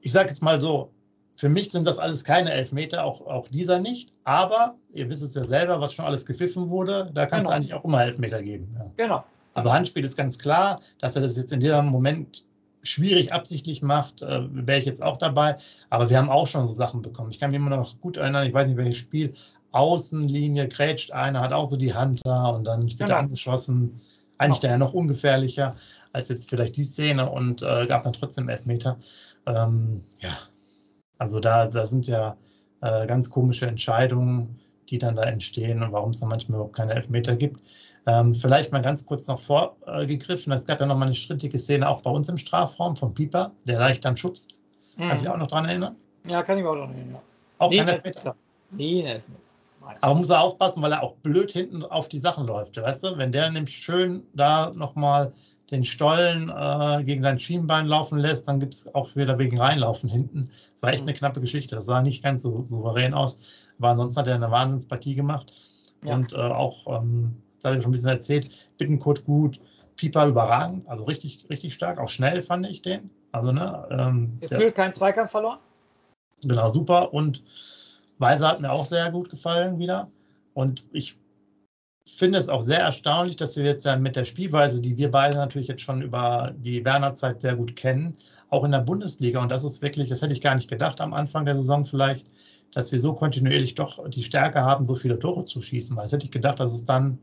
ich 0.00 0.12
sage 0.12 0.28
jetzt 0.28 0.42
mal 0.42 0.60
so, 0.60 0.93
für 1.36 1.48
mich 1.48 1.70
sind 1.70 1.86
das 1.86 1.98
alles 1.98 2.24
keine 2.24 2.52
Elfmeter, 2.52 3.04
auch, 3.04 3.26
auch 3.26 3.48
dieser 3.48 3.80
nicht. 3.80 4.12
Aber 4.24 4.76
ihr 4.92 5.10
wisst 5.10 5.22
es 5.22 5.34
ja 5.34 5.44
selber, 5.44 5.80
was 5.80 5.92
schon 5.92 6.04
alles 6.04 6.26
gepfiffen 6.26 6.70
wurde, 6.70 7.10
da 7.12 7.26
kann 7.26 7.40
es 7.40 7.46
genau. 7.46 7.56
eigentlich 7.56 7.74
auch 7.74 7.84
immer 7.84 8.02
Elfmeter 8.02 8.42
geben. 8.42 8.74
Ja. 8.78 8.90
Genau. 8.96 9.24
Aber 9.54 9.72
Handspiel 9.72 10.04
ist 10.04 10.16
ganz 10.16 10.38
klar, 10.38 10.80
dass 11.00 11.16
er 11.16 11.22
das 11.22 11.36
jetzt 11.36 11.52
in 11.52 11.60
diesem 11.60 11.86
Moment 11.86 12.44
schwierig 12.82 13.32
absichtlich 13.32 13.82
macht, 13.82 14.22
äh, 14.22 14.42
wäre 14.50 14.78
ich 14.78 14.84
jetzt 14.84 15.02
auch 15.02 15.16
dabei. 15.16 15.56
Aber 15.90 16.10
wir 16.10 16.18
haben 16.18 16.28
auch 16.28 16.46
schon 16.46 16.66
so 16.66 16.74
Sachen 16.74 17.02
bekommen. 17.02 17.30
Ich 17.30 17.40
kann 17.40 17.50
mich 17.50 17.56
immer 17.56 17.70
noch 17.70 18.00
gut 18.00 18.16
erinnern, 18.16 18.46
ich 18.46 18.54
weiß 18.54 18.66
nicht, 18.66 18.76
welches 18.76 18.96
Spiel. 18.96 19.34
Außenlinie 19.72 20.68
grätscht 20.68 21.10
einer, 21.10 21.40
hat 21.40 21.52
auch 21.52 21.68
so 21.68 21.76
die 21.76 21.94
Hand 21.94 22.20
da 22.24 22.50
und 22.50 22.64
dann 22.64 22.82
wird 22.82 22.98
genau. 22.98 23.10
er 23.10 23.18
angeschossen. 23.18 24.00
Eigentlich 24.38 24.60
genau. 24.60 24.72
dann 24.72 24.80
ja 24.80 24.86
noch 24.86 24.94
ungefährlicher 24.94 25.74
als 26.12 26.28
jetzt 26.28 26.48
vielleicht 26.48 26.76
die 26.76 26.84
Szene 26.84 27.28
und 27.28 27.62
äh, 27.62 27.86
gab 27.86 28.04
dann 28.04 28.12
trotzdem 28.12 28.48
Elfmeter. 28.48 28.98
Ähm, 29.46 30.04
ja, 30.20 30.38
also 31.18 31.40
da, 31.40 31.66
da 31.66 31.86
sind 31.86 32.06
ja 32.06 32.36
äh, 32.80 33.06
ganz 33.06 33.30
komische 33.30 33.66
Entscheidungen, 33.66 34.56
die 34.90 34.98
dann 34.98 35.16
da 35.16 35.22
entstehen 35.22 35.82
und 35.82 35.92
warum 35.92 36.10
es 36.10 36.20
dann 36.20 36.28
manchmal 36.28 36.56
überhaupt 36.56 36.76
keine 36.76 36.94
Elfmeter 36.94 37.36
gibt. 37.36 37.60
Ähm, 38.06 38.34
vielleicht 38.34 38.70
mal 38.70 38.82
ganz 38.82 39.06
kurz 39.06 39.26
noch 39.26 39.40
vorgegriffen. 39.40 40.52
Es 40.52 40.66
gab 40.66 40.80
ja 40.80 40.86
noch 40.86 40.96
mal 40.96 41.06
eine 41.06 41.14
strittige 41.14 41.58
Szene 41.58 41.88
auch 41.88 42.02
bei 42.02 42.10
uns 42.10 42.28
im 42.28 42.36
Strafraum 42.36 42.96
von 42.96 43.14
Pieper, 43.14 43.52
der 43.66 43.78
leicht 43.78 44.04
dann 44.04 44.16
schubst. 44.16 44.62
Mhm. 44.96 45.08
Kannst 45.08 45.24
du 45.24 45.28
dich 45.28 45.34
auch 45.34 45.38
noch 45.38 45.46
daran 45.46 45.64
erinnern? 45.64 45.96
Ja, 46.26 46.42
kann 46.42 46.58
ich 46.58 46.64
mich 46.64 46.70
auch 46.70 46.76
noch 46.76 46.90
erinnern. 46.90 47.22
Auch 47.58 47.70
nee, 47.70 47.78
kein 47.78 47.88
Elfmeter. 47.88 48.36
Nee, 48.70 49.02
Elfmeter. 49.02 49.53
Aber 50.00 50.14
muss 50.14 50.30
er 50.30 50.40
aufpassen, 50.40 50.82
weil 50.82 50.92
er 50.92 51.02
auch 51.02 51.14
blöd 51.16 51.52
hinten 51.52 51.84
auf 51.84 52.08
die 52.08 52.18
Sachen 52.18 52.46
läuft. 52.46 52.76
Weißt 52.76 53.04
du, 53.04 53.18
wenn 53.18 53.32
der 53.32 53.50
nämlich 53.50 53.78
schön 53.78 54.22
da 54.34 54.72
nochmal 54.74 55.32
den 55.70 55.84
Stollen 55.84 56.50
äh, 56.50 57.02
gegen 57.04 57.22
sein 57.22 57.38
Schienbein 57.38 57.86
laufen 57.86 58.18
lässt, 58.18 58.46
dann 58.46 58.60
gibt 58.60 58.74
es 58.74 58.94
auch 58.94 59.16
wieder 59.16 59.38
wegen 59.38 59.58
reinlaufen 59.58 60.08
hinten. 60.08 60.50
Das 60.74 60.82
war 60.82 60.92
echt 60.92 61.02
mhm. 61.02 61.08
eine 61.08 61.18
knappe 61.18 61.40
Geschichte. 61.40 61.76
Das 61.76 61.86
sah 61.86 62.02
nicht 62.02 62.22
ganz 62.22 62.42
so 62.42 62.62
souverän 62.62 63.14
aus. 63.14 63.38
Aber 63.78 63.88
ansonsten 63.88 64.20
hat 64.20 64.26
er 64.28 64.34
eine 64.34 64.50
Wahnsinnspartie 64.50 65.14
gemacht. 65.14 65.52
Ja. 66.04 66.14
Und 66.14 66.32
äh, 66.32 66.36
auch 66.36 66.86
ähm, 66.86 67.42
das 67.64 67.70
habe 67.70 67.78
ich 67.78 67.82
schon 67.82 67.90
ein 67.90 67.92
bisschen 67.92 68.10
erzählt. 68.10 68.50
Bittenkurt 68.76 69.24
gut, 69.24 69.58
Pieper 69.96 70.26
überragend, 70.26 70.86
also 70.86 71.04
richtig, 71.04 71.46
richtig 71.48 71.72
stark, 71.72 71.98
auch 71.98 72.08
schnell 72.08 72.42
fand 72.42 72.66
ich 72.66 72.82
den. 72.82 73.10
Also, 73.32 73.52
ne, 73.52 73.88
ähm, 73.90 74.38
Gefühlt 74.40 74.74
kein 74.74 74.92
Zweikampf 74.92 75.30
verloren. 75.30 75.58
Genau, 76.42 76.70
super. 76.70 77.14
Und 77.14 77.42
Weiser 78.18 78.48
hat 78.48 78.60
mir 78.60 78.70
auch 78.70 78.86
sehr 78.86 79.10
gut 79.10 79.30
gefallen 79.30 79.78
wieder. 79.78 80.10
Und 80.52 80.84
ich 80.92 81.18
finde 82.06 82.38
es 82.38 82.48
auch 82.48 82.62
sehr 82.62 82.80
erstaunlich, 82.80 83.36
dass 83.36 83.56
wir 83.56 83.64
jetzt 83.64 83.86
mit 83.98 84.14
der 84.16 84.24
Spielweise, 84.24 84.80
die 84.82 84.96
wir 84.96 85.10
beide 85.10 85.36
natürlich 85.36 85.68
jetzt 85.68 85.82
schon 85.82 86.02
über 86.02 86.54
die 86.56 86.84
Werner-Zeit 86.84 87.40
sehr 87.40 87.56
gut 87.56 87.76
kennen, 87.76 88.16
auch 88.50 88.64
in 88.64 88.72
der 88.72 88.80
Bundesliga, 88.80 89.40
und 89.42 89.50
das 89.50 89.64
ist 89.64 89.82
wirklich, 89.82 90.08
das 90.08 90.22
hätte 90.22 90.32
ich 90.32 90.40
gar 90.40 90.54
nicht 90.54 90.68
gedacht 90.68 91.00
am 91.00 91.14
Anfang 91.14 91.44
der 91.44 91.56
Saison 91.56 91.84
vielleicht, 91.84 92.30
dass 92.72 92.92
wir 92.92 93.00
so 93.00 93.14
kontinuierlich 93.14 93.74
doch 93.74 94.08
die 94.10 94.22
Stärke 94.22 94.60
haben, 94.60 94.84
so 94.84 94.96
viele 94.96 95.18
Tore 95.18 95.44
zu 95.44 95.62
schießen. 95.62 95.96
Weil 95.96 96.06
es 96.06 96.12
hätte 96.12 96.26
ich 96.26 96.32
gedacht, 96.32 96.60
dass 96.60 96.72
es 96.72 96.84
dann 96.84 97.18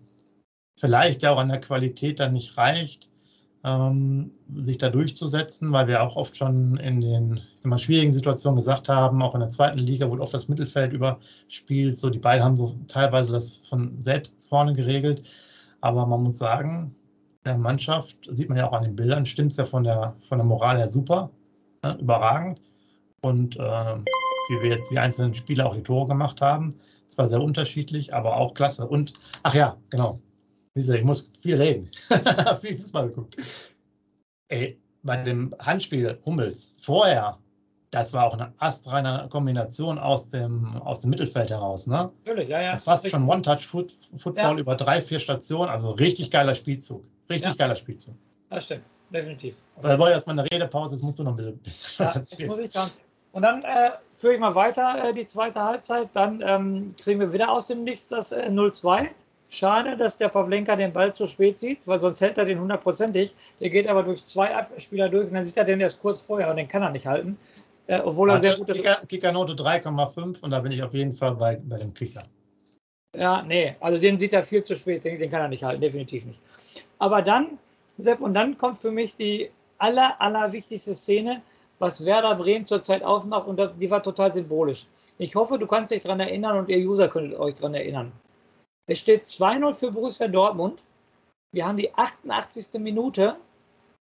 vielleicht 0.79 1.24
ja 1.24 1.31
auch 1.31 1.38
an 1.38 1.50
der 1.50 1.62
Qualität 1.62 2.19
dann 2.19 2.33
nicht 2.33 2.57
reicht, 2.57 3.12
ähm, 3.63 4.32
sich 4.56 4.77
da 4.77 4.89
durchzusetzen, 4.89 5.72
weil 5.72 5.88
wir 5.88 6.01
auch 6.01 6.15
oft 6.15 6.36
schon 6.36 6.77
in 6.77 7.01
den 7.01 7.41
mal, 7.63 7.77
schwierigen 7.77 8.12
Situationen 8.12 8.56
gesagt 8.56 8.89
haben, 8.89 9.22
auch 9.22 9.36
in 9.36 9.41
der 9.41 9.50
zweiten 9.50 9.77
Liga 9.77 10.10
wurde 10.10 10.24
oft 10.24 10.34
das 10.34 10.48
Mittelfeld 10.48 10.94
überspielt. 10.94 11.98
So, 11.98 12.10
die 12.10 12.20
beiden 12.20 12.44
haben 12.44 12.56
so 12.56 12.75
teilweise 12.88 13.34
das 13.34 13.62
von 13.70 14.01
selbst 14.01 14.50
vorne 14.50 14.74
geregelt. 14.74 15.24
Aber 15.82 16.06
man 16.06 16.24
muss 16.24 16.38
sagen, 16.38 16.96
der 17.46 17.58
Mannschaft, 17.58 18.30
sieht 18.32 18.50
man 18.50 18.58
ja 18.58 18.68
auch 18.68 18.74
an 18.74 18.84
den 18.84 18.96
Bildern, 18.96 19.25
stimmt 19.25 19.51
es 19.51 19.58
ja 19.58 19.65
von 19.65 19.84
der, 19.84 20.15
von 20.27 20.38
der 20.38 20.46
Moral 20.46 20.77
her 20.77 20.89
super, 20.89 21.32
ne, 21.84 21.98
überragend. 22.00 22.62
Und 23.22 23.58
äh, 23.58 23.60
wie 23.60 24.62
wir 24.63 24.70
jetzt 24.70 24.91
die 24.91 25.00
einzelnen 25.00 25.36
Spieler 25.36 25.68
auch 25.68 25.75
die 25.75 25.84
Tore 25.84 26.08
gemacht 26.08 26.41
haben, 26.41 26.75
zwar 27.08 27.30
sehr 27.30 27.41
unterschiedlich, 27.41 28.13
aber 28.13 28.38
auch 28.38 28.53
klasse. 28.53 28.88
Und, 28.88 29.13
ach 29.44 29.53
ja, 29.53 29.77
genau, 29.89 30.20
ich 30.75 31.03
muss 31.03 31.29
viel 31.41 31.57
reden. 31.57 31.89
viel 32.61 32.77
Fußball 32.77 33.09
geguckt. 33.09 33.35
ey, 34.47 34.79
bei 35.03 35.17
dem 35.17 35.53
Handspiel 35.59 36.19
Hummels 36.25 36.73
vorher, 36.81 37.37
das 37.89 38.13
war 38.13 38.25
auch 38.25 38.33
eine 38.33 38.53
astreine 38.57 39.27
Kombination 39.29 39.97
aus 39.97 40.29
dem, 40.29 40.77
aus 40.77 41.01
dem 41.01 41.09
Mittelfeld 41.09 41.49
heraus. 41.49 41.87
Ne? 41.87 42.09
Natürlich, 42.25 42.49
ja, 42.49 42.61
ja. 42.61 42.77
Fast 42.77 43.09
schon 43.09 43.27
One-Touch-Football 43.27 44.35
ja. 44.35 44.57
über 44.57 44.75
drei, 44.75 45.01
vier 45.01 45.19
Stationen. 45.19 45.69
Also 45.69 45.91
richtig 45.91 46.31
geiler 46.31 46.55
Spielzug. 46.55 47.03
Richtig 47.29 47.51
ja. 47.51 47.55
geiler 47.57 47.75
Spielzug. 47.75 48.15
Das 48.49 48.65
stimmt, 48.65 48.83
definitiv. 49.09 49.55
Weil 49.81 49.99
war 49.99 50.11
jetzt 50.11 50.27
mal 50.27 50.37
eine 50.39 50.49
Redepause, 50.49 50.95
jetzt 50.95 51.03
musst 51.03 51.19
du 51.19 51.23
noch 51.23 51.31
ein 51.31 51.37
bisschen, 51.37 51.57
bisschen 51.57 52.05
ja, 52.05 52.11
erzählen. 52.13 52.49
muss 52.49 52.59
ich 52.59 52.69
dann. 52.69 52.89
Und 53.33 53.43
dann 53.43 53.63
äh, 53.63 53.91
führe 54.13 54.33
ich 54.33 54.39
mal 54.39 54.55
weiter 54.55 55.09
äh, 55.09 55.13
die 55.13 55.25
zweite 55.25 55.61
Halbzeit. 55.61 56.09
Dann 56.13 56.41
ähm, 56.45 56.93
kriegen 57.01 57.19
wir 57.19 57.31
wieder 57.31 57.49
aus 57.51 57.67
dem 57.67 57.83
Nichts 57.83 58.09
das 58.09 58.31
äh, 58.31 58.49
0-2. 58.49 59.09
Schade, 59.53 59.98
dass 59.98 60.17
der 60.17 60.29
Pavlenka 60.29 60.77
den 60.77 60.93
Ball 60.93 61.13
zu 61.13 61.27
spät 61.27 61.60
sieht, 61.60 61.86
weil 61.86 62.00
sonst 62.00 62.22
hält 62.22 62.38
er 62.38 62.46
den 62.46 62.62
hundertprozentig. 62.62 63.36
Der 63.60 63.70
geht 63.70 63.86
aber 63.86 64.01
durch 64.01 64.24
zwei 64.24 64.55
Abwehrspieler 64.55 65.10
durch 65.10 65.27
und 65.27 65.34
dann 65.34 65.46
sieht 65.46 65.58
er 65.58 65.65
den 65.65 65.81
erst 65.81 66.01
kurz 66.01 66.22
vorher 66.22 66.50
und 66.50 66.55
den 66.55 66.70
kann 66.70 66.81
er 66.81 66.89
nicht 66.89 67.05
halten. 67.05 67.38
Äh, 67.86 68.00
obwohl 68.00 68.29
er 68.29 68.36
also 68.36 68.48
sehr 68.48 68.55
gute. 68.55 68.74
Kicker, 68.74 69.01
Kickernote 69.05 69.53
3,5 69.53 70.39
und 70.39 70.51
da 70.51 70.60
bin 70.62 70.72
ich 70.72 70.81
auf 70.81 70.93
jeden 70.93 71.13
Fall 71.13 71.36
bei, 71.36 71.58
bei 71.62 71.77
dem 71.77 71.93
Kicker. 71.93 72.24
Ja, 73.13 73.41
nee, 73.41 73.75
also 73.81 74.00
den 74.00 74.17
sieht 74.17 74.31
er 74.31 74.43
viel 74.43 74.63
zu 74.63 74.74
spät, 74.74 75.03
den, 75.03 75.20
den 75.20 75.29
kann 75.29 75.41
er 75.41 75.50
nicht 75.50 75.65
halten, 75.65 75.81
definitiv 75.81 76.25
nicht. 76.25 76.39
Aber 76.98 77.22
dann, 77.22 77.60
Sepp, 77.98 78.22
und 78.22 78.34
dann 78.34 78.58
kommt 78.58 78.77
für 78.77 78.91
mich 78.91 79.15
die 79.15 79.51
aller, 79.79 80.15
aller 80.22 80.53
wichtigste 80.53 80.93
Szene, 80.93 81.41
was 81.77 82.05
Werder 82.05 82.36
Bremen 82.36 82.65
zurzeit 82.65 83.03
aufmacht 83.03 83.48
und 83.48 83.60
das, 83.60 83.72
die 83.77 83.91
war 83.91 84.01
total 84.01 84.31
symbolisch. 84.31 84.88
Ich 85.17 85.36
hoffe, 85.36 85.60
du 85.60 85.67
kannst 85.67 85.91
dich 85.91 86.03
daran 86.03 86.22
erinnern 86.22 86.58
und 86.58 86.70
ihr 86.70 86.77
User 86.77 87.10
könntet 87.10 87.38
euch 87.38 87.55
daran 87.55 87.74
erinnern. 87.74 88.13
Es 88.91 89.00
steht 89.00 89.24
2-0 89.24 89.74
für 89.74 89.89
Borussia 89.89 90.27
Dortmund. 90.27 90.83
Wir 91.53 91.65
haben 91.65 91.77
die 91.77 91.93
88. 91.93 92.77
Minute 92.81 93.38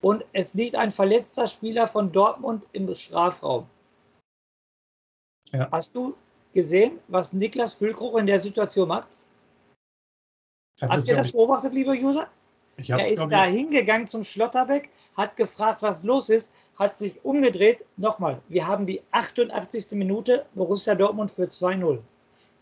und 0.02 0.26
es 0.34 0.56
liegt 0.56 0.76
ein 0.76 0.92
verletzter 0.92 1.48
Spieler 1.48 1.88
von 1.88 2.12
Dortmund 2.12 2.68
im 2.74 2.94
Strafraum. 2.94 3.66
Ja. 5.52 5.70
Hast 5.72 5.96
du 5.96 6.18
gesehen, 6.54 7.00
was 7.08 7.32
Niklas 7.32 7.76
Füllkrug 7.76 8.20
in 8.20 8.26
der 8.26 8.40
Situation 8.40 8.90
macht? 8.90 9.08
Habt 10.82 11.08
ihr 11.08 11.16
das 11.16 11.32
beobachtet, 11.32 11.72
liebe 11.72 11.92
User? 11.92 12.28
er 12.76 13.08
ist 13.08 13.26
da 13.30 13.46
hingegangen 13.46 14.08
zum 14.08 14.26
Schlotterbeck, 14.26 14.90
hat 15.16 15.38
gefragt, 15.38 15.82
was 15.82 16.04
los 16.04 16.28
ist, 16.28 16.54
hat 16.76 16.98
sich 16.98 17.24
umgedreht. 17.24 17.86
Nochmal, 17.96 18.42
wir 18.50 18.68
haben 18.68 18.86
die 18.86 19.02
88. 19.12 19.92
Minute, 19.92 20.46
Borussia 20.56 20.94
Dortmund 20.94 21.32
für 21.32 21.44
2-0. 21.44 22.02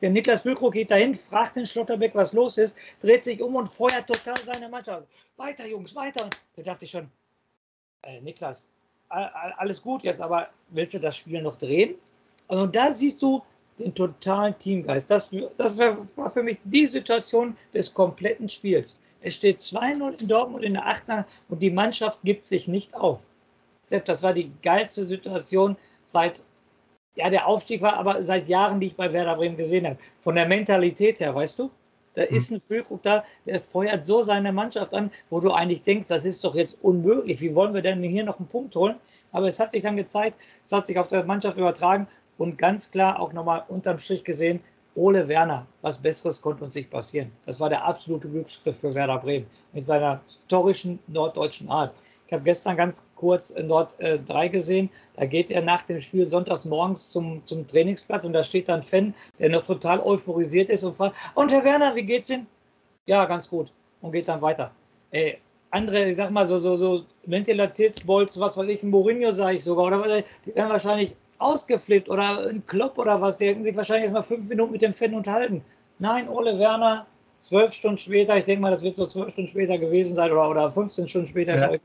Der 0.01 0.10
Niklas 0.10 0.41
Füllkrug 0.41 0.74
geht 0.74 0.91
dahin, 0.91 1.13
fragt 1.13 1.55
den 1.55 1.65
Schlotterbeck, 1.65 2.15
was 2.15 2.34
los 2.34 2.58
ist, 2.58 2.75
dreht 3.01 3.24
sich 3.24 3.41
um 3.41 3.55
und 3.55 3.70
feuert 3.70 4.08
total 4.08 4.38
seine 4.38 4.67
Mannschaft. 4.67 5.08
Weiter, 5.38 5.67
Jungs, 5.67 5.96
weiter. 5.96 6.27
Da 6.55 6.63
dachte 6.63 6.86
ich 6.86 6.91
schon, 6.91 7.10
äh, 8.03 8.20
Niklas, 8.22 8.70
alles 9.10 9.81
gut 9.81 10.03
jetzt, 10.03 10.22
aber 10.22 10.48
willst 10.70 10.96
du 10.96 11.00
das 11.00 11.17
Spiel 11.17 11.41
noch 11.41 11.58
drehen? 11.58 11.96
Also 12.48 12.65
da 12.65 12.91
siehst 12.91 13.22
du 13.22 13.43
den 13.77 13.93
totalen 13.93 14.58
Teamgeist. 14.58 15.10
Das, 15.10 15.29
das 15.58 15.77
war 15.77 16.31
für 16.31 16.43
mich 16.43 16.58
die 16.63 16.88
Situation 16.88 17.55
des 17.74 17.93
kompletten 17.93 18.50
Spiels. 18.50 19.00
Es 19.22 19.36
steht 19.36 19.60
2-0 19.60 20.22
in 20.22 20.27
Dortmund 20.27 20.63
in 20.63 20.74
der 20.74 20.88
8. 20.88 21.25
und 21.50 21.62
die 21.62 21.70
Mannschaft 21.70 22.20
gibt 22.24 22.43
sich 22.43 22.67
nicht 22.67 22.96
auf. 22.96 23.27
Selbst 23.84 24.10
das 24.10 24.24
war 24.24 24.34
die 24.34 24.51
geilste 24.63 25.03
Situation 25.03 25.77
seit 26.03 26.43
ja, 27.15 27.30
der 27.30 27.48
Aufstieg 27.48 27.82
war 27.82 27.98
aber 27.98 28.24
seit 28.24 28.48
Jahren, 28.48 28.80
die 28.80 28.88
ich 28.88 28.96
bei 28.96 29.12
Werder 29.12 29.36
Bremen 29.36 29.58
gesehen 29.58 29.86
habe. 29.86 29.98
Von 30.18 30.36
der 30.36 30.48
Mentalität 30.48 31.20
her, 31.20 31.36
weißt 31.36 31.60
du? 31.60 31.70
Da 32.13 32.24
hm. 32.24 32.36
ist 32.36 32.51
ein 32.51 32.60
Füllkrug 32.60 33.03
da, 33.03 33.24
der 33.46 33.60
feuert 33.60 34.06
so 34.06 34.22
seine 34.22 34.51
Mannschaft 34.51 34.94
an, 34.94 35.12
wo 35.30 35.39
du 35.39 35.51
eigentlich 35.51 35.84
denkst, 35.84 36.08
das 36.08 36.25
ist 36.25 36.44
doch 36.44 36.56
jetzt 36.56 36.77
unmöglich. 36.82 37.41
Wie 37.41 37.56
wollen 37.56 37.74
wir 37.74 37.82
denn 37.82 38.01
hier 38.03 38.24
noch 38.24 38.39
einen 38.39 38.48
Punkt 38.48 38.75
holen? 38.75 38.96
Aber 39.32 39.48
es 39.48 39.60
hat 39.60 39.72
sich 39.72 39.84
dann 39.84 39.98
gezeigt, 39.98 40.38
es 40.63 40.72
hat 40.72 40.88
sich 40.88 40.98
auf 41.00 41.08
der 41.08 41.24
Mannschaft 41.24 41.58
übertragen 41.58 42.08
und 42.38 42.58
ganz 42.58 42.91
klar 42.91 43.20
auch 43.20 43.34
nochmal 43.34 43.63
unterm 43.68 43.98
Strich 44.00 44.24
gesehen, 44.24 44.62
Ole 44.96 45.28
Werner, 45.28 45.66
was 45.82 45.98
Besseres 45.98 46.42
konnte 46.42 46.66
uns 46.66 46.76
nicht 46.76 46.90
passieren. 46.90 47.32
Das 47.46 47.60
war 47.60 47.70
der 47.70 47.86
absolute 47.86 48.28
Glücksgriff 48.28 48.80
für 48.80 48.94
Werder 48.94 49.20
Bremen 49.20 49.46
mit 49.72 49.84
seiner 49.84 50.22
historischen 50.26 51.00
norddeutschen 51.08 51.70
Art. 51.70 51.98
Ich 52.28 52.34
habe 52.34 52.44
gestern 52.44 52.76
ganz 52.76 53.08
kurz 53.16 53.54
Nord 53.56 53.98
äh, 54.00 54.20
3 54.20 54.50
gesehen. 54.50 54.90
Da 55.16 55.26
geht 55.26 55.50
er 55.50 55.62
nach 55.62 55.84
dem 55.84 56.02
Spiel 56.02 56.26
sonntags 56.26 56.66
morgens 56.66 57.10
zum, 57.10 57.44
zum 57.46 57.66
Trainingsplatz 57.68 58.26
und 58.26 58.34
da 58.34 58.44
steht 58.44 58.68
dann 58.68 58.84
Fan, 58.84 59.16
der 59.40 59.50
noch 59.50 59.62
total 59.62 60.02
euphorisiert 60.02 60.70
ist 60.70 60.84
und 60.84 60.98
fragt: 60.98 61.16
Und 61.36 61.52
Herr 61.52 61.64
Werner, 61.64 61.96
wie 61.96 62.04
geht's 62.04 62.30
Ihnen? 62.30 62.48
Ja, 63.06 63.26
ganz 63.26 63.50
gut. 63.50 63.72
Und 64.02 64.12
geht 64.12 64.28
dann 64.28 64.42
weiter. 64.42 64.72
Ey, 65.12 65.38
andere, 65.72 66.10
ich 66.10 66.18
sag 66.18 66.32
mal, 66.32 66.46
so, 66.46 66.58
so, 66.58 66.76
so 66.76 67.02
Mentalitätsbolz, 67.26 68.40
was 68.40 68.58
weiß 68.58 68.70
ich, 68.70 68.84
Mourinho 68.84 69.32
sage 69.32 69.58
ich 69.58 69.64
sogar, 69.64 69.86
oder 69.86 70.22
die 70.46 70.56
werden 70.56 70.70
wahrscheinlich 70.70 71.16
ausgeflippt 71.42 72.10
oder 72.10 72.48
ein 72.48 72.66
Klopp 72.66 72.98
oder 72.98 73.20
was, 73.22 73.38
die 73.38 73.48
hätten 73.48 73.64
sich 73.64 73.76
wahrscheinlich 73.76 74.04
erst 74.04 74.14
mal 74.14 74.22
fünf 74.22 74.48
Minuten 74.50 74.72
mit 74.72 74.82
dem 74.82 74.94
Fan 74.94 75.14
unterhalten. 75.14 75.64
Nein, 76.00 76.30
Ole 76.30 76.58
Werner, 76.58 77.06
zwölf 77.40 77.74
Stunden 77.74 77.98
später, 77.98 78.38
ich 78.38 78.44
denke 78.44 78.62
mal, 78.62 78.72
das 78.72 78.84
wird 78.84 78.96
so 78.96 79.06
zwölf 79.06 79.32
Stunden 79.32 79.50
später 79.50 79.78
gewesen 79.78 80.16
sein 80.16 80.32
oder, 80.32 80.50
oder 80.50 80.72
15 80.72 81.08
Stunden 81.08 81.28
später. 81.28 81.56
Ja. 81.56 81.80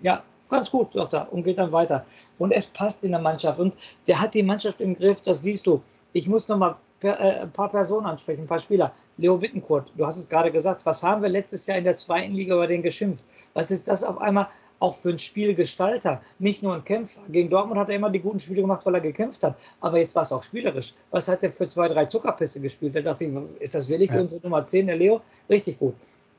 ja, 0.00 0.22
ganz 0.48 0.70
gut, 0.70 0.92
sagt 0.92 1.14
er, 1.14 1.32
und 1.32 1.44
geht 1.44 1.58
dann 1.58 1.72
weiter. 1.72 2.04
Und 2.38 2.52
es 2.52 2.66
passt 2.66 3.04
in 3.04 3.12
der 3.12 3.20
Mannschaft 3.20 3.58
und 3.58 3.76
der 4.06 4.20
hat 4.20 4.34
die 4.34 4.42
Mannschaft 4.42 4.80
im 4.80 4.96
Griff, 4.96 5.22
das 5.22 5.42
siehst 5.42 5.66
du. 5.66 5.82
Ich 6.12 6.28
muss 6.28 6.48
noch 6.48 6.58
mal 6.58 6.76
per, 7.00 7.18
äh, 7.18 7.40
ein 7.40 7.52
paar 7.52 7.68
Personen 7.68 8.06
ansprechen, 8.06 8.42
ein 8.42 8.46
paar 8.46 8.58
Spieler. 8.58 8.92
Leo 9.16 9.40
Wittenkurt, 9.40 9.90
du 9.96 10.06
hast 10.06 10.18
es 10.18 10.28
gerade 10.28 10.50
gesagt, 10.50 10.84
was 10.86 11.02
haben 11.02 11.22
wir 11.22 11.28
letztes 11.28 11.66
Jahr 11.66 11.78
in 11.78 11.84
der 11.84 11.94
zweiten 11.94 12.34
Liga 12.34 12.54
über 12.54 12.66
den 12.66 12.82
geschimpft? 12.82 13.24
Was 13.54 13.70
ist 13.70 13.88
das 13.88 14.04
auf 14.04 14.18
einmal? 14.20 14.48
Auch 14.80 14.94
für 14.94 15.10
einen 15.10 15.18
Spielgestalter, 15.18 16.20
nicht 16.38 16.62
nur 16.62 16.74
ein 16.74 16.84
Kämpfer. 16.84 17.20
Gegen 17.28 17.50
Dortmund 17.50 17.78
hat 17.78 17.90
er 17.90 17.96
immer 17.96 18.10
die 18.10 18.18
guten 18.18 18.40
Spiele 18.40 18.62
gemacht, 18.62 18.84
weil 18.84 18.94
er 18.94 19.00
gekämpft 19.00 19.44
hat. 19.44 19.56
Aber 19.80 19.98
jetzt 19.98 20.14
war 20.16 20.24
es 20.24 20.32
auch 20.32 20.42
spielerisch. 20.42 20.94
Was 21.10 21.28
hat 21.28 21.42
er 21.42 21.50
für 21.50 21.68
zwei, 21.68 21.86
drei 21.86 22.06
Zuckerpisse 22.06 22.60
gespielt? 22.60 22.96
Da 22.96 23.02
dachte 23.02 23.26
ich, 23.26 23.60
ist 23.60 23.74
das 23.74 23.88
wirklich 23.88 24.10
ja. 24.10 24.20
unsere 24.20 24.42
Nummer 24.42 24.66
10, 24.66 24.88
der 24.88 24.96
Leo? 24.96 25.20
Richtig 25.48 25.78
gut. 25.78 25.94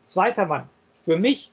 Zweiter 0.07 0.45
Mann. 0.45 0.67
Für 0.91 1.17
mich 1.17 1.51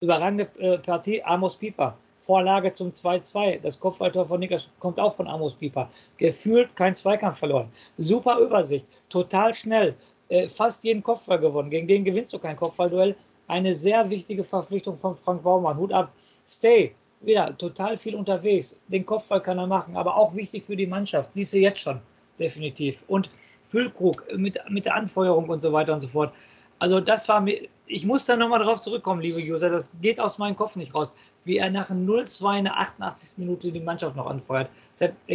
überragende 0.00 0.48
äh, 0.58 0.78
Partie, 0.78 1.22
Amos 1.22 1.56
Pieper. 1.56 1.96
Vorlage 2.18 2.72
zum 2.72 2.88
2-2. 2.88 3.60
Das 3.60 3.78
Kopfballtor 3.78 4.26
von 4.26 4.40
Niklas 4.40 4.70
kommt 4.78 4.98
auch 4.98 5.14
von 5.14 5.28
Amos 5.28 5.54
Pieper. 5.54 5.90
Gefühlt 6.16 6.74
kein 6.74 6.94
Zweikampf 6.94 7.38
verloren. 7.38 7.70
Super 7.98 8.38
Übersicht. 8.38 8.86
Total 9.10 9.52
schnell. 9.52 9.94
Äh, 10.28 10.48
fast 10.48 10.84
jeden 10.84 11.02
Kopfball 11.02 11.38
gewonnen. 11.38 11.70
Gegen 11.70 11.86
den 11.86 12.04
gewinnst 12.04 12.32
du 12.32 12.38
kein 12.38 12.56
Kopfballduell 12.56 13.14
eine 13.48 13.74
sehr 13.74 14.10
wichtige 14.10 14.44
Verpflichtung 14.44 14.96
von 14.96 15.14
Frank 15.14 15.42
Baumann. 15.42 15.76
Hut 15.76 15.92
ab. 15.92 16.12
Stay. 16.46 16.94
Wieder 17.20 17.56
total 17.56 17.96
viel 17.96 18.14
unterwegs. 18.14 18.78
Den 18.88 19.06
Kopfball 19.06 19.40
kann 19.40 19.58
er 19.58 19.66
machen, 19.66 19.96
aber 19.96 20.16
auch 20.16 20.34
wichtig 20.34 20.66
für 20.66 20.76
die 20.76 20.86
Mannschaft. 20.86 21.32
Siehst 21.32 21.54
du 21.54 21.58
jetzt 21.58 21.80
schon, 21.80 22.00
definitiv. 22.38 23.02
Und 23.08 23.30
Füllkrug 23.64 24.24
mit, 24.36 24.58
mit 24.68 24.84
der 24.84 24.94
Anfeuerung 24.94 25.48
und 25.48 25.62
so 25.62 25.72
weiter 25.72 25.94
und 25.94 26.02
so 26.02 26.08
fort. 26.08 26.34
Also, 26.80 27.00
das 27.00 27.28
war 27.28 27.40
mir. 27.40 27.68
Ich 27.86 28.04
muss 28.04 28.24
da 28.24 28.36
nochmal 28.36 28.60
drauf 28.60 28.80
zurückkommen, 28.80 29.20
liebe 29.20 29.38
User. 29.38 29.70
Das 29.70 29.92
geht 30.00 30.18
aus 30.18 30.38
meinem 30.38 30.56
Kopf 30.56 30.76
nicht 30.76 30.94
raus. 30.94 31.14
Wie 31.44 31.58
er 31.58 31.70
nach 31.70 31.90
0-2 31.90 32.58
in 32.58 32.64
der 32.64 32.78
88. 32.78 33.38
Minute 33.38 33.70
die 33.70 33.80
Mannschaft 33.80 34.16
noch 34.16 34.26
anfeuert. 34.26 34.70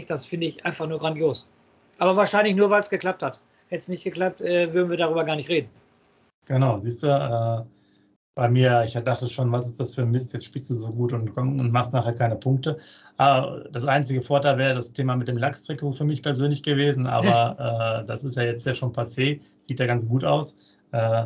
Das 0.07 0.25
finde 0.25 0.47
ich 0.47 0.65
einfach 0.65 0.87
nur 0.87 0.99
grandios. 0.99 1.47
Aber 1.99 2.15
wahrscheinlich 2.15 2.55
nur, 2.55 2.69
weil 2.69 2.79
es 2.79 2.89
geklappt 2.89 3.21
hat. 3.23 3.39
Hätte 3.67 3.81
es 3.81 3.87
nicht 3.87 4.03
geklappt, 4.03 4.41
äh, 4.41 4.73
würden 4.73 4.89
wir 4.89 4.97
darüber 4.97 5.23
gar 5.23 5.35
nicht 5.35 5.49
reden. 5.49 5.69
Genau, 6.45 6.79
siehst 6.79 7.03
du, 7.03 7.07
äh, 7.07 7.63
bei 8.39 8.49
mir, 8.49 8.83
ich 8.85 8.93
dachte 8.93 9.27
schon, 9.27 9.51
was 9.51 9.67
ist 9.67 9.79
das 9.79 9.93
für 9.93 10.03
ein 10.03 10.11
Mist, 10.11 10.31
jetzt 10.33 10.45
spielst 10.45 10.69
du 10.69 10.75
so 10.75 10.91
gut 10.91 11.11
und, 11.11 11.35
und 11.35 11.71
machst 11.71 11.91
nachher 11.91 12.13
keine 12.13 12.37
Punkte. 12.37 12.79
Aber 13.17 13.65
das 13.69 13.85
einzige 13.85 14.21
Vorteil 14.21 14.57
wäre 14.57 14.75
das 14.75 14.93
Thema 14.93 15.17
mit 15.17 15.27
dem 15.27 15.37
Lachstrikot 15.37 15.91
für 15.91 16.05
mich 16.05 16.23
persönlich 16.23 16.63
gewesen, 16.63 17.05
aber 17.05 18.01
äh, 18.01 18.05
das 18.05 18.23
ist 18.23 18.37
ja 18.37 18.43
jetzt 18.43 18.65
ja 18.65 18.73
schon 18.73 18.93
passé, 18.93 19.41
sieht 19.61 19.79
ja 19.79 19.85
ganz 19.87 20.07
gut 20.07 20.23
aus. 20.23 20.57
Äh, 20.93 21.25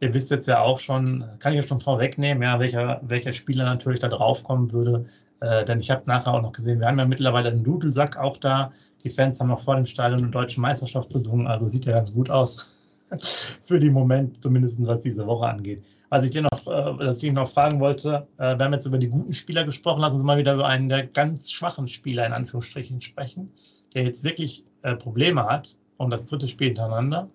ihr 0.00 0.12
wisst 0.12 0.30
jetzt 0.30 0.48
ja 0.48 0.60
auch 0.60 0.78
schon, 0.78 1.24
kann 1.38 1.52
ich 1.52 1.56
ja 1.56 1.62
schon 1.62 1.80
vorwegnehmen, 1.80 2.42
ja, 2.42 2.60
welcher, 2.60 3.00
welcher 3.02 3.32
Spieler 3.32 3.64
natürlich 3.64 4.00
da 4.00 4.08
drauf 4.08 4.44
kommen 4.44 4.70
würde. 4.70 5.06
Äh, 5.40 5.64
denn 5.64 5.80
ich 5.80 5.90
habe 5.90 6.02
nachher 6.04 6.34
auch 6.34 6.42
noch 6.42 6.52
gesehen, 6.52 6.80
wir 6.80 6.88
haben 6.88 6.98
ja 6.98 7.06
mittlerweile 7.06 7.48
einen 7.48 7.64
Dudelsack 7.64 8.18
auch 8.18 8.36
da. 8.36 8.72
Die 9.02 9.10
Fans 9.10 9.40
haben 9.40 9.48
noch 9.48 9.64
vor 9.64 9.76
dem 9.76 9.86
Stadion 9.86 10.20
eine 10.20 10.30
deutsche 10.30 10.60
Meisterschaft 10.60 11.08
besungen, 11.08 11.46
also 11.46 11.70
sieht 11.70 11.86
ja 11.86 11.92
ganz 11.92 12.12
gut 12.12 12.28
aus. 12.28 12.66
für 13.64 13.80
den 13.80 13.94
Moment, 13.94 14.42
zumindest 14.42 14.76
was 14.86 15.00
diese 15.00 15.26
Woche 15.26 15.48
angeht. 15.48 15.82
Was 16.10 16.26
ich 16.26 16.32
dir 16.32 16.42
noch, 16.42 16.66
äh, 16.66 16.98
was 16.98 17.22
ich 17.22 17.32
noch 17.32 17.48
fragen 17.48 17.78
wollte, 17.78 18.26
äh, 18.36 18.58
wir 18.58 18.64
haben 18.64 18.72
jetzt 18.72 18.84
über 18.84 18.98
die 18.98 19.08
guten 19.08 19.32
Spieler 19.32 19.64
gesprochen, 19.64 20.00
lassen 20.00 20.18
Sie 20.18 20.24
mal 20.24 20.38
wieder 20.38 20.54
über 20.54 20.66
einen 20.66 20.88
der 20.88 21.06
ganz 21.06 21.52
schwachen 21.52 21.86
Spieler 21.86 22.26
in 22.26 22.32
Anführungsstrichen 22.32 23.00
sprechen, 23.00 23.52
der 23.94 24.02
jetzt 24.02 24.24
wirklich 24.24 24.64
äh, 24.82 24.96
Probleme 24.96 25.46
hat 25.46 25.76
und 25.98 26.10
das 26.10 26.26
dritte 26.26 26.48
Spiel 26.48 26.68
hintereinander. 26.68 27.30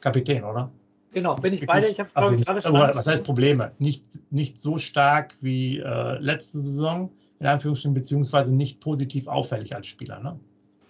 Kapitän, 0.00 0.44
oder? 0.44 0.70
Genau, 1.12 1.34
bin 1.34 1.52
ich 1.52 1.66
beide. 1.66 1.88
Ich 1.88 1.98
habe 1.98 2.10
also, 2.14 2.36
gerade 2.36 2.62
schon. 2.62 2.74
Was 2.74 3.06
heißt 3.06 3.24
Probleme? 3.24 3.72
Nicht, 3.78 4.04
nicht 4.30 4.60
so 4.60 4.78
stark 4.78 5.34
wie 5.40 5.78
äh, 5.78 6.18
letzte 6.18 6.60
Saison, 6.60 7.10
in 7.40 7.46
Anführungsstrichen, 7.46 7.94
beziehungsweise 7.94 8.54
nicht 8.54 8.78
positiv 8.80 9.26
auffällig 9.26 9.74
als 9.74 9.88
Spieler. 9.88 10.20
Ne? 10.20 10.38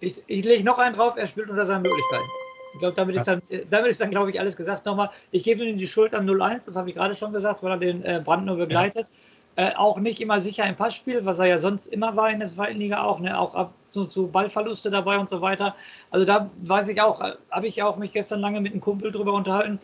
Ich, 0.01 0.21
ich 0.27 0.45
lege 0.45 0.63
noch 0.63 0.77
einen 0.77 0.93
drauf, 0.93 1.15
er 1.17 1.25
spielt 1.25 1.49
unter 1.49 1.65
seinen 1.65 1.81
Möglichkeiten. 1.81 2.29
Ich 2.73 2.79
glaube, 2.79 2.95
damit, 2.95 3.15
ja. 3.15 3.21
ist 3.21 3.27
dann, 3.27 3.41
damit 3.69 3.89
ist 3.89 4.01
dann, 4.01 4.11
glaube 4.11 4.29
ich, 4.29 4.39
alles 4.39 4.55
gesagt. 4.55 4.85
Nochmal, 4.85 5.09
ich 5.31 5.43
gebe 5.43 5.63
ihm 5.63 5.77
die 5.77 5.87
Schuld 5.87 6.13
am 6.13 6.25
0-1, 6.25 6.65
das 6.65 6.75
habe 6.75 6.89
ich 6.89 6.95
gerade 6.95 7.15
schon 7.15 7.33
gesagt, 7.33 7.63
weil 7.63 7.71
er 7.71 7.77
den 7.77 8.03
äh, 8.03 8.21
Brand 8.23 8.45
nur 8.45 8.57
begleitet. 8.57 9.07
Äh, 9.55 9.75
auch 9.75 9.99
nicht 9.99 10.21
immer 10.21 10.39
sicher 10.39 10.65
im 10.65 10.75
Passspiel, 10.75 11.25
was 11.25 11.39
er 11.39 11.47
ja 11.47 11.57
sonst 11.57 11.87
immer 11.87 12.15
war 12.15 12.29
in 12.29 12.39
der 12.39 12.47
zweiten 12.47 12.79
Liga 12.79 13.03
auch, 13.03 13.19
ne? 13.19 13.37
auch 13.37 13.55
ab 13.55 13.73
zu, 13.89 14.05
zu 14.05 14.27
Ballverluste 14.27 14.89
dabei 14.89 15.17
und 15.17 15.29
so 15.29 15.41
weiter. 15.41 15.75
Also 16.11 16.25
da 16.25 16.49
weiß 16.61 16.87
ich 16.89 17.01
auch, 17.01 17.19
äh, 17.19 17.33
habe 17.51 17.67
ich 17.67 17.83
auch 17.83 17.97
mich 17.97 18.13
gestern 18.13 18.39
lange 18.39 18.61
mit 18.61 18.71
einem 18.71 18.79
Kumpel 18.79 19.11
drüber 19.11 19.33
unterhalten, 19.33 19.79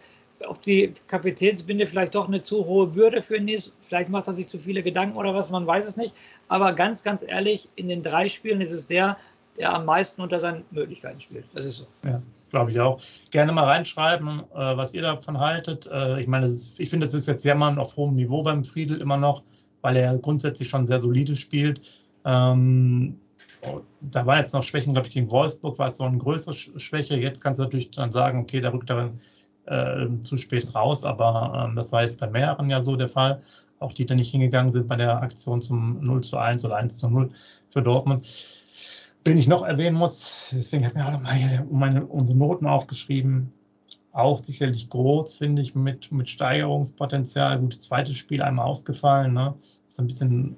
ob 0.47 0.61
die 0.61 0.93
Kapitänsbinde 1.07 1.87
vielleicht 1.87 2.15
doch 2.15 2.27
eine 2.27 2.41
zu 2.41 2.65
hohe 2.65 2.87
Bürde 2.87 3.21
für 3.21 3.35
ihn 3.35 3.47
ist. 3.47 3.73
Vielleicht 3.81 4.09
macht 4.09 4.27
er 4.27 4.33
sich 4.33 4.47
zu 4.47 4.57
viele 4.57 4.83
Gedanken 4.83 5.17
oder 5.17 5.33
was, 5.33 5.49
man 5.49 5.67
weiß 5.67 5.87
es 5.87 5.97
nicht. 5.97 6.15
Aber 6.47 6.71
ganz, 6.71 7.03
ganz 7.03 7.23
ehrlich, 7.27 7.67
in 7.75 7.89
den 7.89 8.03
drei 8.03 8.29
Spielen 8.29 8.61
ist 8.61 8.71
es 8.71 8.87
der, 8.87 9.17
der 9.57 9.73
am 9.73 9.85
meisten 9.85 10.21
unter 10.21 10.39
seinen 10.39 10.63
Möglichkeiten 10.71 11.19
spielt. 11.19 11.45
Das 11.53 11.65
ist 11.65 11.77
so. 11.77 12.07
Ja, 12.07 12.21
glaube 12.55 12.71
ich 12.71 12.79
auch. 12.79 13.01
Gerne 13.31 13.51
mal 13.51 13.65
reinschreiben, 13.65 14.39
äh, 14.53 14.77
was 14.77 14.93
ihr 14.93 15.01
davon 15.01 15.39
haltet. 15.39 15.87
Äh, 15.87 16.21
ich 16.21 16.27
meine, 16.27 16.47
ich 16.47 16.89
finde, 16.89 17.05
es 17.05 17.13
ist 17.13 17.27
jetzt 17.27 17.45
Jammern 17.45 17.77
auf 17.77 17.95
hohem 17.95 18.15
Niveau 18.15 18.43
beim 18.43 18.63
Friedel 18.63 19.01
immer 19.01 19.17
noch 19.17 19.43
weil 19.85 19.97
er 19.97 20.17
grundsätzlich 20.17 20.67
schon 20.67 20.87
sehr 20.87 20.99
solide 20.99 21.35
spielt. 21.35 21.79
Ähm, 22.25 23.19
da 24.01 24.25
war 24.25 24.37
jetzt 24.39 24.51
noch 24.55 24.63
Schwächen, 24.63 24.93
glaube 24.93 25.07
ich, 25.07 25.13
gegen 25.13 25.29
Wolfsburg 25.29 25.77
war 25.77 25.89
es 25.89 25.97
so 25.97 26.05
eine 26.05 26.17
größere 26.17 26.55
Schwäche. 26.55 27.15
Jetzt 27.17 27.43
kannst 27.43 27.59
du 27.59 27.65
natürlich 27.65 27.91
dann 27.91 28.11
sagen, 28.11 28.39
okay, 28.39 28.61
da 28.61 28.71
rückt 28.71 28.89
er 28.89 29.11
äh, 29.67 30.07
zu 30.23 30.37
spät 30.37 30.73
raus, 30.73 31.03
aber 31.03 31.67
ähm, 31.67 31.75
das 31.75 31.91
war 31.91 32.01
jetzt 32.01 32.19
bei 32.19 32.27
mehreren 32.27 32.67
ja 32.67 32.81
so 32.81 32.95
der 32.95 33.09
Fall. 33.09 33.43
Auch 33.77 33.93
die, 33.93 34.07
die 34.07 34.15
nicht 34.15 34.31
hingegangen 34.31 34.71
sind 34.71 34.87
bei 34.87 34.95
der 34.95 35.21
Aktion 35.21 35.61
zum 35.61 36.03
0 36.03 36.23
zu 36.23 36.37
1 36.39 36.65
oder 36.65 36.77
1 36.77 36.97
zu 36.97 37.07
0 37.07 37.29
für 37.69 37.83
Dortmund. 37.83 38.25
Wen 39.25 39.37
ich 39.37 39.47
noch 39.47 39.63
erwähnen 39.63 39.97
muss, 39.97 40.49
deswegen 40.53 40.85
habe 40.85 40.93
ich 40.93 40.95
mir 40.95 41.07
auch 41.07 41.11
nochmal 41.11 41.67
meine, 41.71 42.05
unsere 42.05 42.37
Noten 42.37 42.67
aufgeschrieben 42.67 43.51
auch 44.15 44.39
sicherlich 44.39 44.89
groß, 44.89 45.33
finde 45.33 45.61
ich, 45.61 45.75
mit, 45.75 46.11
mit 46.11 46.29
Steigerungspotenzial. 46.29 47.59
Gut, 47.59 47.81
zweites 47.81 48.15
Spiel 48.15 48.41
einmal 48.41 48.65
ausgefallen, 48.65 49.33
ne? 49.33 49.55
Ist 49.89 49.99
ein 49.99 50.07
bisschen 50.07 50.55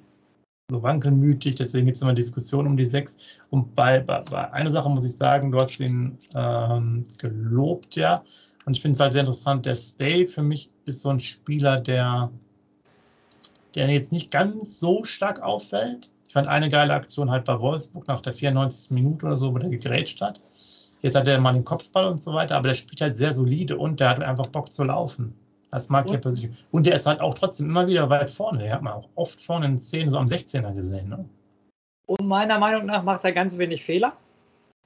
so 0.70 0.82
wankelmütig, 0.82 1.56
deswegen 1.56 1.86
gibt 1.86 1.96
es 1.96 2.02
immer 2.02 2.14
Diskussionen 2.14 2.68
um 2.68 2.76
die 2.76 2.84
sechs. 2.84 3.40
Und 3.50 3.74
bei, 3.74 4.00
bei, 4.00 4.20
bei 4.20 4.52
einer 4.52 4.70
Sache 4.70 4.88
muss 4.88 5.04
ich 5.04 5.16
sagen, 5.16 5.50
du 5.50 5.58
hast 5.58 5.80
ihn 5.80 6.18
ähm, 6.34 7.02
gelobt, 7.18 7.96
ja. 7.96 8.22
Und 8.64 8.76
ich 8.76 8.82
finde 8.82 8.94
es 8.94 9.00
halt 9.00 9.12
sehr 9.12 9.22
interessant, 9.22 9.66
der 9.66 9.76
Stay 9.76 10.26
für 10.26 10.42
mich 10.42 10.70
ist 10.84 11.00
so 11.00 11.08
ein 11.08 11.20
Spieler, 11.20 11.80
der, 11.80 12.30
der 13.74 13.88
jetzt 13.88 14.12
nicht 14.12 14.30
ganz 14.30 14.78
so 14.78 15.02
stark 15.02 15.42
auffällt. 15.42 16.10
Ich 16.28 16.34
fand 16.34 16.46
eine 16.46 16.68
geile 16.68 16.92
Aktion 16.92 17.30
halt 17.30 17.46
bei 17.46 17.58
Wolfsburg 17.58 18.06
nach 18.06 18.20
der 18.20 18.34
94. 18.34 18.90
Minute 18.90 19.26
oder 19.26 19.38
so, 19.38 19.54
wo 19.54 19.58
der 19.58 19.70
gegrätscht 19.70 20.20
hat. 20.20 20.40
Jetzt 21.00 21.14
hat 21.14 21.26
er 21.26 21.40
mal 21.40 21.54
den 21.54 21.64
Kopfball 21.64 22.06
und 22.06 22.20
so 22.20 22.34
weiter, 22.34 22.56
aber 22.56 22.68
der 22.68 22.74
spielt 22.74 23.00
halt 23.00 23.16
sehr 23.16 23.32
solide 23.32 23.78
und 23.78 23.98
der 23.98 24.10
hat 24.10 24.20
einfach 24.20 24.48
Bock 24.48 24.70
zu 24.70 24.84
laufen. 24.84 25.34
Das 25.70 25.88
mag 25.88 26.06
ich 26.06 26.12
ja 26.12 26.18
persönlich. 26.18 26.66
Und 26.70 26.86
der 26.86 26.96
ist 26.96 27.06
halt 27.06 27.20
auch 27.20 27.32
trotzdem 27.32 27.70
immer 27.70 27.86
wieder 27.86 28.10
weit 28.10 28.30
vorne. 28.30 28.58
Der 28.58 28.74
hat 28.74 28.82
man 28.82 28.92
auch 28.92 29.08
oft 29.14 29.40
vorne 29.40 29.66
in 29.66 29.78
Szenen 29.78 30.10
so 30.10 30.18
am 30.18 30.26
16er 30.26 30.74
gesehen. 30.74 31.08
Ne? 31.08 31.24
Und 32.06 32.26
meiner 32.26 32.58
Meinung 32.58 32.86
nach 32.86 33.02
macht 33.02 33.24
er 33.24 33.32
ganz 33.32 33.56
wenig 33.56 33.82
Fehler. 33.82 34.12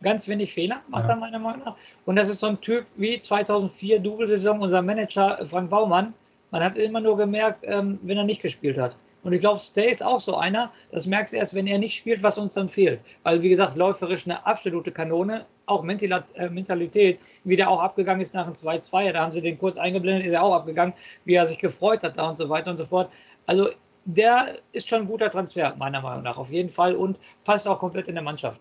Ganz 0.00 0.28
wenig 0.28 0.52
Fehler 0.52 0.80
macht 0.88 1.04
ja. 1.04 1.10
er 1.10 1.16
meiner 1.16 1.38
Meinung 1.40 1.62
nach. 1.64 1.76
Und 2.04 2.16
das 2.16 2.28
ist 2.28 2.38
so 2.38 2.48
ein 2.48 2.60
Typ 2.60 2.86
wie 2.96 3.18
2004 3.18 4.00
Double-Saison, 4.00 4.60
unser 4.60 4.82
Manager 4.82 5.44
Frank 5.44 5.70
Baumann. 5.70 6.14
Man 6.52 6.62
hat 6.62 6.76
immer 6.76 7.00
nur 7.00 7.16
gemerkt, 7.16 7.62
ähm, 7.64 7.98
wenn 8.02 8.18
er 8.18 8.24
nicht 8.24 8.42
gespielt 8.42 8.78
hat. 8.78 8.96
Und 9.22 9.32
ich 9.32 9.40
glaube, 9.40 9.60
Stay 9.60 9.90
ist 9.90 10.04
auch 10.04 10.18
so 10.18 10.36
einer, 10.36 10.70
das 10.90 11.06
merkst 11.06 11.32
du 11.32 11.36
erst, 11.36 11.54
wenn 11.54 11.66
er 11.66 11.78
nicht 11.78 11.96
spielt, 11.96 12.22
was 12.22 12.38
uns 12.38 12.54
dann 12.54 12.68
fehlt. 12.68 13.00
Weil, 13.22 13.42
wie 13.42 13.48
gesagt, 13.48 13.76
läuferisch 13.76 14.26
eine 14.26 14.44
absolute 14.44 14.90
Kanone, 14.90 15.46
auch 15.66 15.84
äh, 15.84 16.48
Mentalität, 16.48 17.20
wie 17.44 17.56
der 17.56 17.70
auch 17.70 17.80
abgegangen 17.80 18.20
ist 18.20 18.34
nach 18.34 18.44
dem 18.44 18.54
2-2, 18.54 19.12
da 19.12 19.22
haben 19.22 19.32
sie 19.32 19.40
den 19.40 19.58
kurz 19.58 19.78
eingeblendet, 19.78 20.26
ist 20.26 20.32
er 20.32 20.42
auch 20.42 20.54
abgegangen, 20.54 20.92
wie 21.24 21.34
er 21.34 21.46
sich 21.46 21.58
gefreut 21.58 22.02
hat 22.02 22.18
da 22.18 22.28
und 22.28 22.38
so 22.38 22.48
weiter 22.48 22.70
und 22.70 22.76
so 22.76 22.84
fort. 22.84 23.10
Also 23.46 23.68
der 24.04 24.58
ist 24.72 24.88
schon 24.88 25.02
ein 25.02 25.06
guter 25.06 25.30
Transfer, 25.30 25.74
meiner 25.78 26.00
Meinung 26.00 26.24
nach, 26.24 26.38
auf 26.38 26.50
jeden 26.50 26.68
Fall 26.68 26.96
und 26.96 27.18
passt 27.44 27.68
auch 27.68 27.78
komplett 27.78 28.08
in 28.08 28.14
der 28.14 28.24
Mannschaft. 28.24 28.60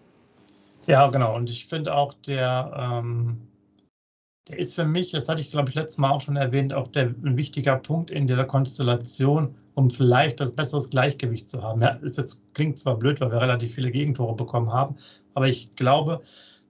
Ja, 0.88 1.08
genau. 1.08 1.36
Und 1.36 1.50
ich 1.50 1.68
finde 1.68 1.96
auch, 1.96 2.14
der, 2.26 2.72
ähm, 2.76 3.48
der 3.50 3.51
ist 4.50 4.74
für 4.76 4.86
mich, 4.86 5.12
das 5.12 5.30
hatte 5.30 5.42
ich, 5.42 5.52
glaube 5.52 5.70
ich, 5.70 5.76
letztes 5.76 5.98
Mal 5.98 6.12
auch 6.12 6.22
schon 6.22 6.36
erwähnt, 6.36 6.74
auch 6.74 6.88
der, 6.88 7.14
ein 7.24 7.38
wichtiger 7.38 7.78
Punkt 7.78 8.10
in 8.10 8.28
dieser 8.28 8.46
Konstellation, 8.46 9.56
um 9.76 9.90
vielleicht 9.90 10.40
das 10.40 10.54
besseres 10.54 10.90
Gleichgewicht 10.90 11.48
zu 11.50 11.62
haben. 11.62 11.82
Ja, 11.82 11.90
ist 11.90 12.18
jetzt, 12.18 12.42
klingt 12.54 12.80
zwar 12.80 12.98
blöd, 12.98 13.22
weil 13.22 13.32
wir 13.32 13.42
relativ 13.42 13.76
viele 13.76 13.92
Gegentore 13.92 14.36
bekommen 14.36 14.72
haben, 14.74 14.96
aber 15.36 15.48
ich 15.48 15.76
glaube, 15.76 16.22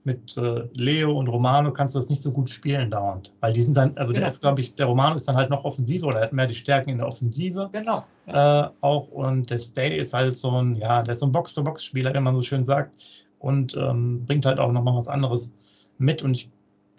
mit 0.04 0.36
äh, 0.36 0.68
Leo 0.74 1.12
und 1.12 1.28
Romano 1.28 1.72
kannst 1.72 1.94
du 1.94 1.98
das 2.00 2.08
nicht 2.08 2.22
so 2.22 2.32
gut 2.32 2.50
spielen 2.50 2.90
dauernd. 2.90 3.32
Weil 3.40 3.52
die 3.52 3.62
sind 3.62 3.76
dann, 3.76 3.96
also 3.96 4.12
genau. 4.12 4.20
der 4.20 4.28
ist, 4.28 4.40
glaube 4.40 4.60
ich, 4.60 4.74
der 4.74 4.86
Romano 4.86 5.16
ist 5.16 5.28
dann 5.28 5.36
halt 5.36 5.50
noch 5.50 5.64
offensiver 5.64 6.08
oder 6.08 6.20
hat 6.20 6.32
mehr 6.32 6.46
die 6.46 6.56
Stärken 6.56 6.90
in 6.90 6.98
der 6.98 7.06
Offensive. 7.06 7.70
Genau. 7.72 8.04
Ja. 8.26 8.66
Äh, 8.66 8.70
auch 8.80 9.08
und 9.08 9.50
der 9.50 9.60
Stay 9.60 9.96
ist 9.96 10.12
halt 10.12 10.36
so 10.36 10.50
ein, 10.50 10.76
ja, 10.76 11.02
der 11.02 11.12
ist 11.12 11.20
so 11.20 11.26
ein 11.26 11.32
Box-to-Box-Spieler, 11.32 12.12
wie 12.14 12.20
man 12.20 12.34
so 12.34 12.42
schön 12.42 12.64
sagt. 12.64 12.92
Und 13.38 13.76
ähm, 13.76 14.24
bringt 14.26 14.44
halt 14.44 14.58
auch 14.58 14.72
nochmal 14.72 14.96
was 14.96 15.08
anderes 15.08 15.52
mit. 15.98 16.22
Und 16.22 16.34
ich 16.34 16.50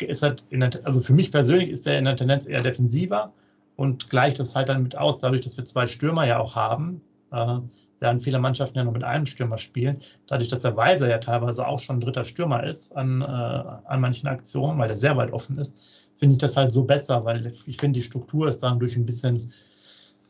ist 0.03 0.21
halt, 0.21 0.45
der, 0.51 0.71
also 0.83 0.99
für 0.99 1.13
mich 1.13 1.31
persönlich 1.31 1.69
ist 1.69 1.85
der 1.85 1.99
in 1.99 2.05
der 2.05 2.15
Tendenz 2.15 2.47
eher 2.47 2.61
defensiver 2.61 3.33
und 3.75 4.09
gleicht 4.09 4.39
das 4.39 4.55
halt 4.55 4.69
dann 4.69 4.83
mit 4.83 4.97
aus, 4.97 5.19
dadurch, 5.19 5.41
dass 5.41 5.57
wir 5.57 5.65
zwei 5.65 5.87
Stürmer 5.87 6.25
ja 6.25 6.39
auch 6.39 6.55
haben. 6.55 7.01
Äh, 7.31 7.59
während 8.03 8.21
viele 8.21 8.37
Mannschaften 8.37 8.77
ja 8.77 8.83
nur 8.83 8.91
mit 8.91 9.05
einem 9.05 9.25
Stürmer 9.25 9.57
spielen. 9.57 10.01
Dadurch, 10.27 10.49
dass 10.49 10.63
der 10.63 10.75
Weiser 10.75 11.09
ja 11.09 11.19
teilweise 11.19 11.65
auch 11.65 11.79
schon 11.79 12.01
dritter 12.01 12.25
Stürmer 12.25 12.63
ist 12.65 12.95
an, 12.97 13.21
äh, 13.21 13.25
an 13.25 14.01
manchen 14.01 14.27
Aktionen, 14.27 14.77
weil 14.77 14.89
der 14.89 14.97
sehr 14.97 15.15
weit 15.15 15.31
offen 15.31 15.57
ist, 15.57 15.77
finde 16.17 16.33
ich 16.33 16.39
das 16.39 16.57
halt 16.57 16.73
so 16.73 16.83
besser, 16.83 17.23
weil 17.23 17.53
ich 17.65 17.77
finde, 17.77 17.97
die 17.99 18.05
Struktur 18.05 18.49
ist 18.49 18.61
dadurch 18.61 18.97
ein 18.97 19.05
bisschen, 19.05 19.53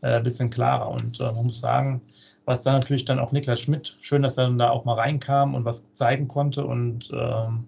äh, 0.01 0.21
bisschen 0.21 0.51
klarer. 0.51 0.89
Und 0.91 1.19
äh, 1.19 1.23
man 1.23 1.47
muss 1.47 1.59
sagen, 1.59 2.01
was 2.45 2.61
da 2.61 2.73
natürlich 2.73 3.05
dann 3.05 3.17
auch 3.17 3.31
Niklas 3.31 3.61
Schmidt, 3.61 3.97
schön, 4.01 4.21
dass 4.21 4.37
er 4.37 4.43
dann 4.43 4.59
da 4.59 4.69
auch 4.69 4.85
mal 4.85 4.93
reinkam 4.93 5.55
und 5.55 5.65
was 5.65 5.91
zeigen 5.93 6.27
konnte. 6.27 6.65
Und 6.65 7.09
ähm, 7.11 7.67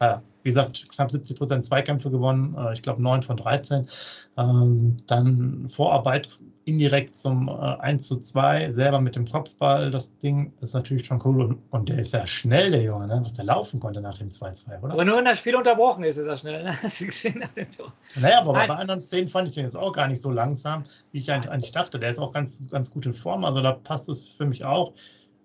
ja, 0.00 0.22
wie 0.44 0.50
gesagt, 0.50 0.88
knapp 0.90 1.10
70 1.10 1.38
Prozent 1.38 1.64
Zweikämpfe 1.64 2.10
gewonnen, 2.10 2.54
äh, 2.56 2.74
ich 2.74 2.82
glaube 2.82 3.02
9 3.02 3.22
von 3.22 3.36
13. 3.36 3.88
Ähm, 4.36 4.96
dann 5.06 5.68
Vorarbeit 5.70 6.28
indirekt 6.66 7.16
zum 7.16 7.48
äh, 7.48 7.52
1 7.52 8.06
zu 8.06 8.18
2, 8.20 8.72
selber 8.72 9.00
mit 9.00 9.16
dem 9.16 9.26
Kopfball, 9.26 9.90
das 9.90 10.16
Ding 10.18 10.52
ist 10.60 10.74
natürlich 10.74 11.06
schon 11.06 11.20
cool. 11.24 11.42
Und, 11.42 11.58
und 11.70 11.88
der 11.88 11.98
ist 11.98 12.12
ja 12.12 12.26
schnell, 12.26 12.70
der 12.70 12.82
Junge, 12.82 13.06
ne? 13.06 13.20
was 13.24 13.32
der 13.32 13.44
laufen 13.46 13.80
konnte 13.80 14.02
nach 14.02 14.18
dem 14.18 14.28
2-2, 14.28 14.82
oder? 14.82 14.92
Aber 14.92 15.04
nur 15.04 15.16
wenn 15.16 15.24
das 15.24 15.38
Spiel 15.38 15.56
unterbrochen 15.56 16.04
ist, 16.04 16.18
ist 16.18 16.26
er 16.26 16.36
schnell. 16.36 16.64
Ne? 16.64 16.70
nach 17.40 17.52
dem 17.52 17.70
Tor. 17.70 17.92
Naja, 18.16 18.40
aber 18.40 18.52
Nein. 18.52 18.68
bei 18.68 18.76
anderen 18.76 19.00
Szenen 19.00 19.28
fand 19.28 19.48
ich 19.48 19.54
den 19.54 19.64
jetzt 19.64 19.76
auch 19.76 19.92
gar 19.92 20.08
nicht 20.08 20.20
so 20.20 20.30
langsam, 20.30 20.84
wie 21.12 21.18
ich 21.18 21.32
eigentlich 21.32 21.72
dachte. 21.72 21.98
Der 21.98 22.10
ist 22.10 22.18
auch 22.18 22.32
ganz, 22.32 22.62
ganz 22.70 22.90
gut 22.90 23.06
in 23.06 23.14
Form, 23.14 23.44
also 23.44 23.62
da 23.62 23.72
passt 23.72 24.08
es 24.10 24.28
für 24.28 24.46
mich 24.46 24.64
auch. 24.64 24.92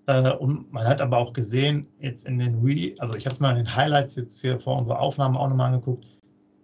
Äh, 0.09 0.31
und 0.37 0.73
man 0.73 0.87
hat 0.87 1.01
aber 1.01 1.19
auch 1.19 1.33
gesehen, 1.33 1.85
jetzt 1.99 2.25
in 2.25 2.39
den 2.39 2.65
Re 2.65 2.95
also 2.97 3.13
ich 3.13 3.25
habe 3.25 3.35
es 3.35 3.39
mal 3.39 3.51
in 3.51 3.57
den 3.57 3.75
Highlights 3.75 4.15
jetzt 4.15 4.41
hier 4.41 4.59
vor 4.59 4.79
unserer 4.79 4.99
Aufnahme 4.99 5.39
auch 5.39 5.47
nochmal 5.47 5.71
angeguckt, 5.71 6.07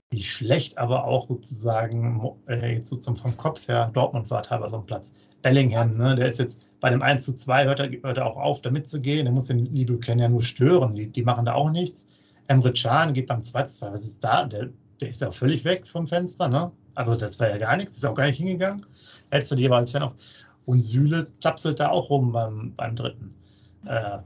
wie 0.10 0.24
schlecht 0.24 0.80
aber 0.80 1.04
auch 1.04 1.28
sozusagen 1.28 2.28
äh, 2.48 2.74
jetzt 2.74 2.90
so 2.90 2.96
zum, 2.96 3.16
vom 3.16 3.38
Kopf 3.38 3.68
her 3.68 3.92
Dortmund 3.94 4.32
war 4.32 4.42
teilweise 4.42 4.76
am 4.76 4.88
Platz. 4.88 5.14
Bellingham, 5.44 5.96
ne, 5.96 6.16
der 6.16 6.26
ist 6.26 6.40
jetzt 6.40 6.66
bei 6.80 6.90
dem 6.90 7.04
1 7.04 7.24
zu 7.24 7.36
2, 7.36 7.66
hört 7.66 7.80
er, 7.80 7.92
hört 8.02 8.18
er 8.18 8.26
auch 8.26 8.38
auf, 8.38 8.64
da 8.64 8.72
mitzugehen. 8.72 9.26
Der 9.26 9.34
muss 9.34 9.46
den 9.46 9.66
Liebüken 9.66 10.18
ja 10.18 10.28
nur 10.28 10.42
stören. 10.42 10.96
Die, 10.96 11.08
die 11.08 11.22
machen 11.22 11.46
da 11.46 11.54
auch 11.54 11.70
nichts. 11.70 12.08
Emre 12.48 12.74
Can 12.74 13.14
geht 13.14 13.28
beim 13.28 13.44
2 13.44 13.64
zu 13.64 13.80
2. 13.82 13.92
Was 13.92 14.06
ist 14.06 14.24
da? 14.24 14.46
Der, 14.46 14.70
der 15.02 15.10
ist 15.10 15.22
ja 15.22 15.32
völlig 15.32 15.64
weg 15.66 15.86
vom 15.86 16.08
Fenster. 16.08 16.48
Ne? 16.48 16.72
Also 16.96 17.16
das 17.16 17.40
war 17.40 17.50
ja 17.50 17.60
gar 17.60 17.78
nichts, 17.78 17.96
ist 17.96 18.06
auch 18.08 18.16
gar 18.16 18.26
nicht 18.26 18.38
hingegangen. 18.38 18.84
Hättest 19.30 19.52
du 19.52 19.56
die 19.56 19.68
aber 19.68 19.78
als 19.78 19.92
Fan 19.92 20.02
auch 20.02 20.16
und 20.66 20.82
Süle 20.82 21.28
tapselt 21.42 21.80
da 21.80 21.90
auch 21.90 22.10
rum 22.10 22.32
beim, 22.32 22.74
beim 22.76 22.96
dritten. 22.96 23.36
Äh, 23.86 24.20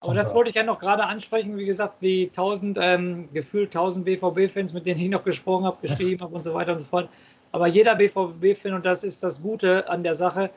aber 0.00 0.14
das 0.14 0.34
wollte 0.34 0.50
ich 0.50 0.56
ja 0.56 0.64
noch 0.64 0.80
gerade 0.80 1.04
ansprechen. 1.04 1.56
Wie 1.56 1.64
gesagt, 1.64 2.02
die 2.02 2.26
1000, 2.26 2.78
ähm, 2.80 3.28
gefühlt 3.32 3.68
1000 3.68 4.04
BVB-Fans, 4.04 4.72
mit 4.72 4.84
denen 4.84 5.00
ich 5.00 5.08
noch 5.08 5.22
gesprochen 5.22 5.64
habe, 5.64 5.76
geschrieben 5.80 6.20
habe 6.22 6.34
und 6.34 6.42
so 6.42 6.54
weiter 6.54 6.72
und 6.72 6.80
so 6.80 6.84
fort. 6.84 7.08
Aber 7.52 7.68
jeder 7.68 7.94
BVB-Fan, 7.94 8.74
und 8.74 8.84
das 8.84 9.04
ist 9.04 9.22
das 9.22 9.40
Gute 9.40 9.88
an 9.88 10.02
der 10.02 10.16
Sache, 10.16 10.50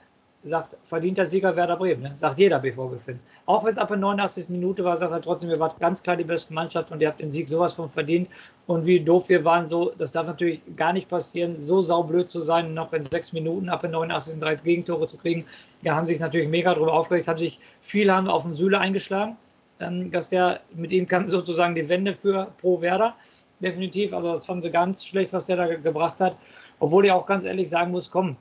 sagt, 0.46 0.78
verdienter 0.84 1.26
Sieger 1.26 1.56
Werder 1.56 1.76
Bremen. 1.76 2.04
Ne? 2.04 2.12
Sagt 2.16 2.38
jeder 2.38 2.60
BVB-Fan. 2.60 3.20
Auch 3.48 3.64
wenn 3.64 3.72
es 3.72 3.78
ab 3.78 3.88
der 3.88 3.98
89. 3.98 4.50
Minute 4.50 4.84
war, 4.84 4.96
sagt 4.96 5.12
er 5.12 5.22
trotzdem, 5.22 5.50
wir 5.50 5.60
waren 5.60 5.74
ganz 5.80 6.04
klar 6.04 6.16
die 6.16 6.24
beste 6.24 6.54
Mannschaft 6.54 6.92
und 6.92 7.02
ihr 7.02 7.08
habt 7.08 7.20
den 7.20 7.32
Sieg 7.32 7.50
sowas 7.50 7.74
von 7.74 7.90
verdient. 7.90 8.30
Und 8.68 8.86
wie 8.86 9.00
doof 9.00 9.30
wir 9.30 9.44
waren, 9.44 9.68
so, 9.68 9.92
das 9.98 10.12
darf 10.12 10.28
natürlich 10.28 10.62
gar 10.76 10.94
nicht 10.94 11.10
passieren, 11.10 11.56
so 11.56 11.82
saublöd 11.82 12.30
zu 12.30 12.42
sein, 12.42 12.74
noch 12.74 12.94
in 12.94 13.04
sechs 13.04 13.34
Minuten 13.34 13.70
ab 13.70 13.82
der 13.82 13.90
89. 13.90 14.40
drei 14.40 14.56
Gegentore 14.56 15.08
zu 15.08 15.18
kriegen. 15.18 15.46
Ja, 15.82 15.96
haben 15.96 16.06
sich 16.06 16.20
natürlich 16.20 16.50
mega 16.50 16.74
darüber 16.74 16.94
aufgeregt, 16.94 17.28
haben 17.28 17.40
sich 17.40 17.60
viel 17.82 18.12
haben 18.12 18.28
auf 18.28 18.44
den 18.44 18.54
Süle 18.54 18.80
eingeschlagen, 18.80 19.38
ähm, 19.80 20.12
dass 20.12 20.30
der 20.30 20.60
mit 20.76 20.92
ihm 20.92 21.08
kam 21.08 21.28
sozusagen 21.28 21.74
die 21.74 21.90
Wende 21.90 22.14
für 22.14 22.52
Pro 22.62 22.82
Werder. 22.82 23.16
Definitiv, 23.62 24.14
also 24.14 24.32
das 24.32 24.46
fanden 24.46 24.64
sie 24.64 24.72
ganz 24.72 25.06
schlecht, 25.06 25.34
was 25.34 25.46
der 25.48 25.56
da 25.56 25.68
gebracht 25.68 26.20
hat. 26.20 26.38
Obwohl 26.80 27.06
ich 27.06 27.12
auch 27.12 27.26
ganz 27.26 27.46
ehrlich 27.46 27.70
sagen 27.70 27.92
muss, 27.92 28.12
komm, 28.12 28.36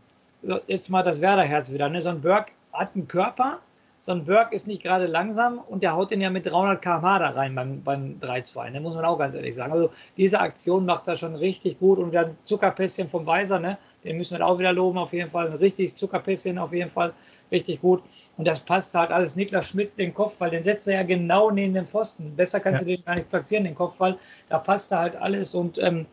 jetzt 0.66 0.90
mal 0.90 1.02
das 1.02 1.20
Werderherz 1.20 1.72
wieder. 1.72 1.88
Ne? 1.88 2.00
So 2.00 2.10
ein 2.10 2.20
Berg 2.20 2.52
hat 2.72 2.94
einen 2.94 3.08
Körper, 3.08 3.60
sondern 4.04 4.26
Burke 4.26 4.54
ist 4.54 4.66
nicht 4.66 4.82
gerade 4.82 5.06
langsam 5.06 5.58
und 5.58 5.82
der 5.82 5.94
haut 5.94 6.10
den 6.10 6.20
ja 6.20 6.28
mit 6.28 6.44
300 6.44 6.82
km/h 6.82 7.18
da 7.18 7.30
rein 7.30 7.54
beim, 7.54 7.82
beim 7.82 8.18
3-2, 8.20 8.70
ne? 8.70 8.80
muss 8.80 8.94
man 8.94 9.04
auch 9.06 9.18
ganz 9.18 9.34
ehrlich 9.34 9.54
sagen. 9.54 9.72
Also 9.72 9.90
diese 10.18 10.40
Aktion 10.40 10.84
macht 10.84 11.08
er 11.08 11.16
schon 11.16 11.34
richtig 11.36 11.78
gut 11.78 11.98
und 11.98 12.14
dann 12.14 12.36
Zuckerpässchen 12.44 13.08
vom 13.08 13.24
Weiser, 13.24 13.58
ne? 13.58 13.78
den 14.04 14.18
müssen 14.18 14.36
wir 14.36 14.46
auch 14.46 14.58
wieder 14.58 14.74
loben 14.74 14.98
auf 14.98 15.14
jeden 15.14 15.30
Fall, 15.30 15.46
ein 15.46 15.54
richtig 15.54 15.96
Zuckerpässchen 15.96 16.58
auf 16.58 16.74
jeden 16.74 16.90
Fall, 16.90 17.14
richtig 17.50 17.80
gut 17.80 18.02
und 18.36 18.46
das 18.46 18.60
passt 18.60 18.94
halt 18.94 19.10
alles. 19.10 19.36
Niklas 19.36 19.68
Schmidt, 19.68 19.98
den 19.98 20.12
Kopfball, 20.12 20.50
den 20.50 20.62
setzt 20.62 20.86
er 20.86 20.96
ja 20.96 21.02
genau 21.02 21.50
neben 21.50 21.72
den 21.72 21.86
Pfosten, 21.86 22.36
besser 22.36 22.60
kannst 22.60 22.82
ja. 22.82 22.88
du 22.88 22.96
den 22.96 23.04
gar 23.06 23.14
nicht 23.14 23.30
platzieren, 23.30 23.64
den 23.64 23.74
Kopfball, 23.74 24.18
da 24.50 24.58
passt 24.58 24.92
da 24.92 24.98
halt 24.98 25.16
alles 25.16 25.54
und 25.54 25.78
ähm, 25.78 26.04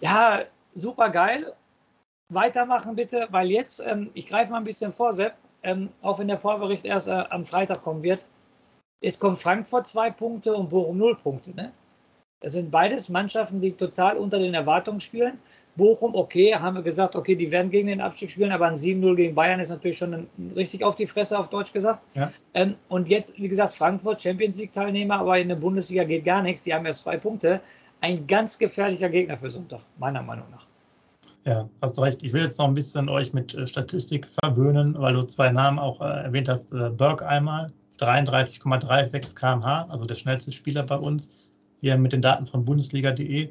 ja, 0.00 0.42
super 0.74 1.08
geil. 1.08 1.54
Weitermachen 2.30 2.96
bitte, 2.96 3.28
weil 3.30 3.50
jetzt, 3.50 3.84
ähm, 3.86 4.10
ich 4.14 4.26
greife 4.26 4.52
mal 4.52 4.58
ein 4.58 4.64
bisschen 4.64 4.92
vor, 4.92 5.12
Sepp, 5.12 5.34
ähm, 5.62 5.90
auch 6.00 6.18
wenn 6.18 6.28
der 6.28 6.38
Vorbericht 6.38 6.84
erst 6.84 7.08
äh, 7.08 7.24
am 7.30 7.44
Freitag 7.44 7.82
kommen 7.82 8.02
wird. 8.02 8.26
Es 9.02 9.18
kommt 9.18 9.38
Frankfurt 9.38 9.86
zwei 9.86 10.10
Punkte 10.10 10.54
und 10.54 10.68
Bochum 10.68 10.98
null 10.98 11.16
Punkte. 11.16 11.54
Ne? 11.54 11.72
Das 12.40 12.52
sind 12.52 12.70
beides 12.70 13.10
Mannschaften, 13.10 13.60
die 13.60 13.72
total 13.72 14.16
unter 14.16 14.38
den 14.38 14.54
Erwartungen 14.54 15.00
spielen. 15.00 15.38
Bochum, 15.76 16.14
okay, 16.14 16.54
haben 16.54 16.76
wir 16.76 16.82
gesagt, 16.82 17.14
okay, 17.14 17.34
die 17.36 17.50
werden 17.50 17.70
gegen 17.70 17.88
den 17.88 18.00
Abstieg 18.00 18.30
spielen, 18.30 18.52
aber 18.52 18.66
ein 18.66 18.76
7-0 18.76 19.14
gegen 19.14 19.34
Bayern 19.34 19.60
ist 19.60 19.68
natürlich 19.68 19.98
schon 19.98 20.14
ein, 20.14 20.52
richtig 20.56 20.82
auf 20.82 20.94
die 20.94 21.06
Fresse, 21.06 21.38
auf 21.38 21.48
Deutsch 21.48 21.72
gesagt. 21.72 22.02
Ja. 22.14 22.30
Ähm, 22.54 22.76
und 22.88 23.08
jetzt, 23.08 23.38
wie 23.38 23.48
gesagt, 23.48 23.74
Frankfurt, 23.74 24.22
Champions 24.22 24.58
League-Teilnehmer, 24.58 25.20
aber 25.20 25.38
in 25.38 25.48
der 25.48 25.56
Bundesliga 25.56 26.04
geht 26.04 26.24
gar 26.24 26.42
nichts. 26.42 26.64
Die 26.64 26.74
haben 26.74 26.86
erst 26.86 27.02
zwei 27.02 27.18
Punkte. 27.18 27.60
Ein 28.00 28.26
ganz 28.26 28.58
gefährlicher 28.58 29.10
Gegner 29.10 29.36
für 29.36 29.50
Sonntag, 29.50 29.80
meiner 29.98 30.22
Meinung 30.22 30.50
nach. 30.50 30.69
Ja, 31.46 31.70
hast 31.80 31.98
recht. 31.98 32.22
Ich 32.22 32.34
will 32.34 32.42
jetzt 32.42 32.58
noch 32.58 32.68
ein 32.68 32.74
bisschen 32.74 33.08
euch 33.08 33.32
mit 33.32 33.54
äh, 33.54 33.66
Statistik 33.66 34.28
verwöhnen, 34.42 34.94
weil 34.98 35.14
du 35.14 35.22
zwei 35.22 35.50
Namen 35.50 35.78
auch 35.78 36.00
äh, 36.02 36.24
erwähnt 36.24 36.50
hast. 36.50 36.70
Äh, 36.72 36.90
Burke 36.90 37.26
einmal, 37.26 37.72
33,36 37.98 39.34
km/h, 39.34 39.86
also 39.88 40.04
der 40.04 40.16
schnellste 40.16 40.52
Spieler 40.52 40.82
bei 40.82 40.96
uns, 40.96 41.38
hier 41.80 41.96
mit 41.96 42.12
den 42.12 42.20
Daten 42.20 42.46
von 42.46 42.66
Bundesliga.de. 42.66 43.50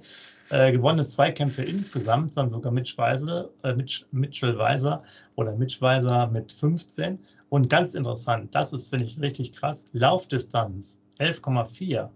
Äh, 0.52 0.72
gewonnene 0.72 1.08
Zweikämpfe 1.08 1.64
insgesamt, 1.64 2.38
dann 2.38 2.52
sogar 2.52 2.72
Mitch 2.72 2.96
Weisel, 2.98 3.50
äh, 3.64 3.74
Mitch, 3.74 4.06
Mitchell 4.12 4.58
Weiser 4.58 5.04
oder 5.36 5.56
Mitch 5.56 5.82
Weiser 5.82 6.28
mit 6.28 6.52
15. 6.52 7.20
Und 7.50 7.70
ganz 7.72 7.96
interessant, 7.96 8.54
das 8.54 8.72
ist, 8.72 8.90
finde 8.90 9.06
ich, 9.06 9.20
richtig 9.20 9.54
krass, 9.54 9.86
Laufdistanz 9.94 11.00
11,4. 11.20 12.10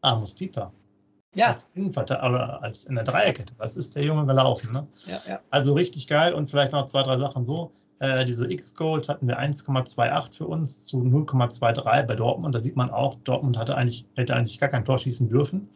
Amos 0.00 0.34
Pieper 0.34 0.72
ja. 1.34 1.52
als 1.52 1.68
Innenverteidiger, 1.74 2.62
als 2.62 2.84
in 2.84 2.94
der 2.94 3.04
Dreierkette. 3.04 3.54
Was 3.58 3.76
ist 3.76 3.96
der 3.96 4.04
Junge 4.04 4.26
gelaufen? 4.26 4.72
Ne? 4.72 4.86
Ja, 5.06 5.20
ja. 5.26 5.40
Also 5.50 5.74
richtig 5.74 6.06
geil 6.06 6.34
und 6.34 6.50
vielleicht 6.50 6.72
noch 6.72 6.86
zwei, 6.86 7.02
drei 7.02 7.18
Sachen 7.18 7.46
so. 7.46 7.72
Äh, 8.00 8.24
diese 8.24 8.50
X-Goals 8.50 9.08
hatten 9.08 9.26
wir 9.26 9.40
1,28 9.40 10.36
für 10.36 10.46
uns 10.46 10.84
zu 10.84 10.98
0,23 10.98 12.06
bei 12.06 12.14
Dortmund. 12.14 12.54
Da 12.54 12.62
sieht 12.62 12.76
man 12.76 12.90
auch, 12.90 13.16
Dortmund 13.24 13.58
hatte 13.58 13.76
eigentlich, 13.76 14.06
hätte 14.14 14.36
eigentlich 14.36 14.60
gar 14.60 14.68
kein 14.68 14.84
Tor 14.84 14.98
schießen 14.98 15.28
dürfen. 15.28 15.68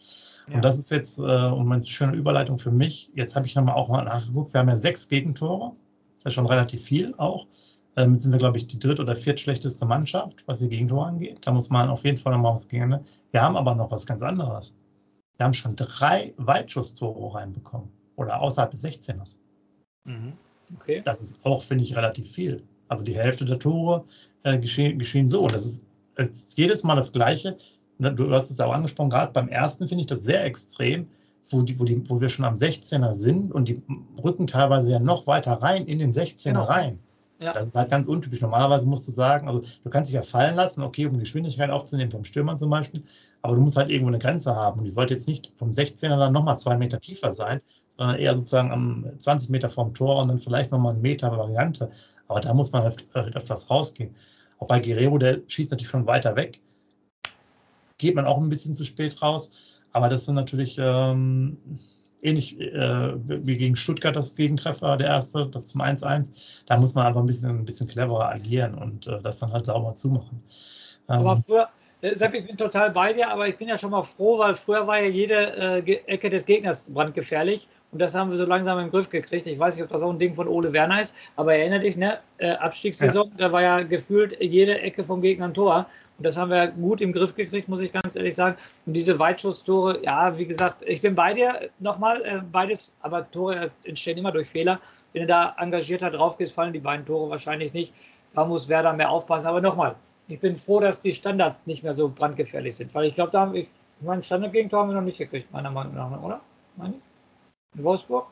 Ja. 0.49 0.57
Und 0.57 0.65
das 0.65 0.79
ist 0.79 0.91
jetzt 0.91 1.19
äh, 1.19 1.23
eine 1.23 1.85
schöne 1.85 2.15
Überleitung 2.15 2.59
für 2.59 2.71
mich. 2.71 3.11
Jetzt 3.15 3.35
habe 3.35 3.47
ich 3.47 3.55
nochmal 3.55 3.75
auch 3.75 3.89
mal 3.89 4.05
nachgeguckt. 4.05 4.53
Wir 4.53 4.61
haben 4.61 4.69
ja 4.69 4.77
sechs 4.77 5.09
Gegentore. 5.09 5.73
Das 6.15 6.19
ist 6.19 6.25
ja 6.25 6.31
schon 6.31 6.47
relativ 6.47 6.85
viel 6.85 7.15
auch. 7.17 7.47
Damit 7.95 8.17
ähm, 8.17 8.21
sind 8.21 8.33
wir, 8.33 8.39
glaube 8.39 8.57
ich, 8.57 8.67
die 8.67 8.79
dritt- 8.79 9.01
oder 9.01 9.15
viertschlechteste 9.15 9.85
Mannschaft, 9.85 10.45
was 10.47 10.61
die 10.61 10.69
Gegentore 10.69 11.07
angeht. 11.07 11.39
Da 11.43 11.53
muss 11.53 11.71
man 11.71 11.91
auf 11.91 12.05
jeden 12.05 12.17
Fall 12.17 12.33
nochmal 12.33 12.55
was 12.55 12.69
gehen. 12.69 13.01
Wir 13.33 13.43
haben 13.43 13.57
aber 13.57 13.75
noch 13.75 13.91
was 13.91 14.07
ganz 14.07 14.23
anderes. 14.23 14.75
Wir 15.37 15.45
haben 15.45 15.55
schon 15.55 15.77
drei 15.77 16.35
Weitschusstore 16.37 17.35
reinbekommen 17.35 17.89
oder 18.17 18.41
außerhalb 18.41 18.71
des 18.71 18.85
16ers. 18.85 19.37
Mhm. 20.05 20.35
Okay. 20.77 21.03
Das 21.05 21.23
ist 21.23 21.37
auch, 21.45 21.63
finde 21.63 21.85
ich, 21.85 21.97
relativ 21.97 22.33
viel. 22.33 22.63
Also 22.89 23.05
die 23.05 23.15
Hälfte 23.15 23.45
der 23.45 23.59
Tore 23.59 24.05
äh, 24.43 24.59
geschehen, 24.59 24.99
geschehen 24.99 25.29
so. 25.29 25.47
Das 25.49 25.65
ist, 25.65 25.83
ist, 26.17 26.57
jedes 26.59 26.83
Mal 26.83 26.97
das 26.97 27.13
Gleiche. 27.13 27.57
Du 27.99 28.31
hast 28.33 28.51
es 28.51 28.61
auch 28.61 28.73
angesprochen, 28.73 29.11
gerade 29.11 29.33
beim 29.33 29.49
ersten 29.49 29.87
finde 29.87 30.03
ich 30.03 30.07
das 30.09 30.23
sehr 30.23 30.45
extrem, 30.45 31.07
wo, 31.51 31.63
die, 31.63 31.79
wo, 31.79 31.85
die, 31.85 32.09
wo 32.09 32.21
wir 32.21 32.29
schon 32.29 32.45
am 32.45 32.55
16er 32.55 33.13
sind 33.13 33.53
und 33.53 33.69
die 33.69 33.83
rücken 34.23 34.47
teilweise 34.47 34.91
ja 34.91 34.99
noch 34.99 35.27
weiter 35.27 35.53
rein 35.53 35.87
in 35.87 35.99
den 35.99 36.13
16er 36.13 36.45
genau. 36.45 36.65
rein. 36.65 36.99
Ja. 37.39 37.53
Das 37.53 37.67
ist 37.67 37.75
halt 37.75 37.91
ganz 37.91 38.09
untypisch. 38.09 38.41
Normalerweise 38.41 38.87
musst 38.87 39.07
du 39.09 39.13
sagen, 39.13 39.49
also 39.49 39.63
du 39.83 39.91
kannst 39.91 40.11
dich 40.11 40.15
ja 40.15 40.23
fallen 40.23 40.55
lassen, 40.55 40.83
okay, 40.83 41.07
um 41.07 41.19
Geschwindigkeit 41.19 41.71
aufzunehmen, 41.71 42.11
vom 42.11 42.25
Stürmer 42.25 42.57
zum 42.57 42.71
Beispiel, 42.71 43.03
aber 43.43 43.57
du 43.57 43.61
musst 43.61 43.77
halt 43.77 43.91
irgendwo 43.91 44.09
eine 44.09 44.19
Grenze 44.19 44.55
haben. 44.55 44.79
Und 44.79 44.85
die 44.85 44.91
sollte 44.91 45.15
jetzt 45.15 45.29
nicht 45.29 45.53
vom 45.57 45.73
16er 45.73 46.17
dann 46.17 46.33
nochmal 46.33 46.59
zwei 46.59 46.77
Meter 46.77 47.01
tiefer 47.01 47.33
sein, 47.33 47.61
sondern 47.89 48.17
eher 48.17 48.37
sozusagen 48.37 48.71
am 48.71 49.07
20 49.19 49.51
Meter 49.51 49.69
vom 49.69 49.93
Tor 49.95 50.23
und 50.23 50.29
dann 50.29 50.39
vielleicht 50.39 50.71
nochmal 50.71 50.93
eine 50.93 51.03
Meter 51.03 51.37
Variante. 51.37 51.91
Aber 52.29 52.41
da 52.41 52.55
muss 52.55 52.73
man 52.73 52.85
halt, 52.85 53.05
halt 53.15 53.37
öfters 53.37 53.69
rausgehen. 53.69 54.15
Auch 54.59 54.69
bei 54.69 54.81
Guerrero, 54.81 55.19
der 55.19 55.41
schießt 55.47 55.73
natürlich 55.73 55.91
schon 55.91 56.07
weiter 56.07 56.37
weg. 56.37 56.61
Geht 57.99 58.15
man 58.15 58.27
auch 58.27 58.39
ein 58.39 58.49
bisschen 58.49 58.75
zu 58.75 58.85
spät 58.85 59.21
raus. 59.21 59.81
Aber 59.93 60.09
das 60.09 60.25
sind 60.25 60.37
natürlich 60.37 60.79
ähm, 60.79 61.59
ähnlich 62.23 62.59
äh, 62.61 63.15
wie 63.27 63.57
gegen 63.57 63.77
Stuttgart 63.77 64.15
das 64.15 64.37
Gegentreffer, 64.37 64.97
der 64.97 65.09
erste, 65.09 65.47
das 65.49 65.67
zum 65.67 65.83
1-1. 65.83 66.65
Da 66.67 66.79
muss 66.79 66.95
man 66.95 67.07
einfach 67.07 67.21
ein 67.21 67.27
bisschen, 67.27 67.51
ein 67.51 67.65
bisschen 67.65 67.89
cleverer 67.89 68.31
agieren 68.31 68.75
und 68.75 69.09
äh, 69.09 69.21
das 69.21 69.41
dann 69.41 69.53
halt 69.53 69.67
sauber 69.67 69.95
zumachen. 69.97 70.43
Ähm, 71.09 71.17
aber 71.17 71.37
früher, 71.37 71.69
Sepp, 72.03 72.35
ich 72.35 72.45
bin 72.45 72.57
total 72.57 72.91
bei 72.91 73.13
dir, 73.13 73.31
aber 73.31 73.47
ich 73.47 73.57
bin 73.57 73.69
ja 73.69 73.79
schon 73.79 73.93
mal 73.93 74.03
froh, 74.03 74.37
weil 74.37 74.57
früher 74.57 74.89
war 74.89 74.99
ja 74.99 75.09
jede 75.09 75.83
äh, 75.87 75.93
Ecke 76.07 76.31
des 76.31 76.45
Gegners 76.45 76.93
brandgefährlich 76.93 77.69
und 77.93 78.01
das 78.01 78.17
haben 78.17 78.29
wir 78.29 78.37
so 78.37 78.45
langsam 78.45 78.81
im 78.81 78.91
Griff 78.91 79.09
gekriegt. 79.09 79.47
Ich 79.47 79.57
weiß 79.57 79.77
nicht, 79.77 79.85
ob 79.85 79.91
das 79.91 80.03
auch 80.03 80.11
ein 80.11 80.19
Ding 80.19 80.35
von 80.35 80.49
Ole 80.49 80.73
Werner 80.73 81.01
ist, 81.01 81.15
aber 81.37 81.55
erinnere 81.55 81.79
dich, 81.79 81.97
ne? 81.97 82.19
Äh, 82.39 82.55
Abstiegssaison, 82.55 83.29
ja. 83.31 83.47
da 83.47 83.53
war 83.53 83.63
ja 83.63 83.83
gefühlt 83.83 84.37
jede 84.41 84.81
Ecke 84.81 85.05
vom 85.05 85.23
Gegner 85.23 85.47
ein 85.47 85.55
Tor. 85.55 85.87
Und 86.19 86.25
das 86.25 86.37
haben 86.37 86.51
wir 86.51 86.69
gut 86.69 87.01
im 87.01 87.13
Griff 87.13 87.37
gekriegt, 87.37 87.69
muss 87.69 87.81
ich 87.81 87.93
ganz 87.93 88.17
ehrlich 88.17 88.35
sagen. 88.35 88.57
Und 88.85 88.95
diese 88.95 89.19
Weitschusstore, 89.21 90.03
ja, 90.03 90.37
wie 90.37 90.47
gesagt, 90.47 90.79
ich 90.85 91.03
bin 91.03 91.15
bei 91.15 91.35
dir 91.35 91.71
nochmal, 91.79 92.21
äh, 92.25 92.41
beides, 92.51 92.97
aber 93.01 93.31
Tore 93.31 93.71
entstehen 93.85 94.19
immer 94.19 94.33
durch 94.33 94.49
Fehler. 94.49 94.81
Wenn 95.13 95.23
du 95.23 95.29
da 95.29 95.55
engagierter 95.57 96.11
drauf 96.11 96.37
gehst, 96.37 96.55
fallen 96.55 96.73
die 96.73 96.81
beiden 96.81 97.07
Tore 97.07 97.31
wahrscheinlich 97.31 97.73
nicht. 97.73 97.95
Da 98.35 98.45
muss 98.45 98.69
Werder 98.69 98.93
mehr 98.93 99.11
aufpassen. 99.11 99.47
Aber 99.47 99.61
nochmal, 99.61 99.95
ich 100.33 100.41
bin 100.41 100.57
froh, 100.57 100.81
dass 100.81 101.03
die 101.03 101.13
Standards 101.13 101.67
nicht 101.67 101.83
mehr 101.83 101.93
so 101.93 102.09
brandgefährlich 102.09 102.75
sind, 102.75 102.95
weil 102.95 103.07
ich 103.07 103.15
glaube, 103.15 103.33
da 103.33 103.41
haben 103.41 103.53
wir, 103.53 103.63
ich 103.63 103.69
meine, 104.01 104.23
Standardgegentor 104.23 104.81
haben 104.81 104.89
wir 104.89 104.95
noch 104.95 105.03
nicht 105.03 105.19
gekriegt, 105.19 105.53
meiner 105.53 105.71
Meinung 105.71 105.95
nach, 105.95 106.23
oder? 106.23 106.41
Meine 106.77 106.95
In 107.77 107.85
Wolfsburg? 107.85 108.27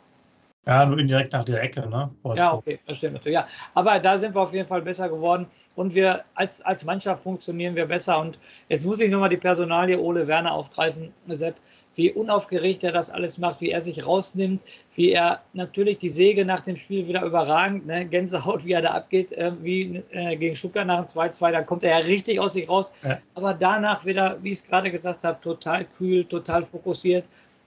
Ja, 0.66 0.84
nur 0.84 0.98
indirekt 0.98 1.32
nach 1.32 1.44
der 1.44 1.62
Ecke, 1.62 1.80
ne? 1.88 2.10
Wolfsburg. 2.22 2.36
Ja, 2.36 2.54
okay, 2.54 2.80
das 2.86 2.96
stimmt 2.96 3.14
natürlich. 3.14 3.34
Ja, 3.34 3.46
aber 3.74 3.98
da 3.98 4.18
sind 4.18 4.34
wir 4.34 4.40
auf 4.40 4.52
jeden 4.52 4.66
Fall 4.66 4.82
besser 4.82 5.08
geworden 5.08 5.46
und 5.76 5.94
wir 5.94 6.24
als, 6.34 6.62
als 6.62 6.84
Mannschaft 6.84 7.22
funktionieren 7.22 7.74
wir 7.74 7.86
besser. 7.86 8.18
Und 8.18 8.38
jetzt 8.68 8.84
muss 8.86 9.00
ich 9.00 9.10
nochmal 9.10 9.30
die 9.30 9.36
Personalie 9.36 9.98
Ole 9.98 10.26
Werner 10.26 10.52
aufgreifen, 10.52 11.12
Sepp 11.28 11.56
wie 11.96 12.12
unaufgeregt 12.12 12.84
er 12.84 12.92
das 12.92 13.10
alles 13.10 13.38
macht, 13.38 13.60
wie 13.60 13.70
er 13.70 13.80
sich 13.80 14.06
rausnimmt, 14.06 14.62
wie 14.94 15.10
er 15.12 15.40
natürlich 15.52 15.98
die 15.98 16.08
Säge 16.08 16.44
nach 16.44 16.60
dem 16.60 16.76
Spiel 16.76 17.08
wieder 17.08 17.22
überragend, 17.22 17.86
ne? 17.86 18.06
Gänsehaut, 18.06 18.64
wie 18.64 18.72
er 18.72 18.82
da 18.82 18.90
abgeht, 18.90 19.32
äh, 19.32 19.52
wie 19.60 20.02
äh, 20.10 20.36
gegen 20.36 20.54
Stuttgart 20.54 20.86
nach 20.86 21.04
dem 21.04 21.06
2-2, 21.06 21.52
da 21.52 21.62
kommt 21.62 21.84
er 21.84 21.98
ja 21.98 22.06
richtig 22.06 22.38
aus 22.38 22.52
sich 22.52 22.68
raus. 22.68 22.92
Ja. 23.02 23.18
Aber 23.34 23.54
danach 23.54 24.04
wieder, 24.04 24.42
wie 24.42 24.50
ich 24.50 24.58
es 24.58 24.66
gerade 24.66 24.90
gesagt 24.90 25.24
habe, 25.24 25.40
total 25.40 25.84
kühl, 25.84 26.24
total 26.24 26.64
fokussiert. 26.64 27.24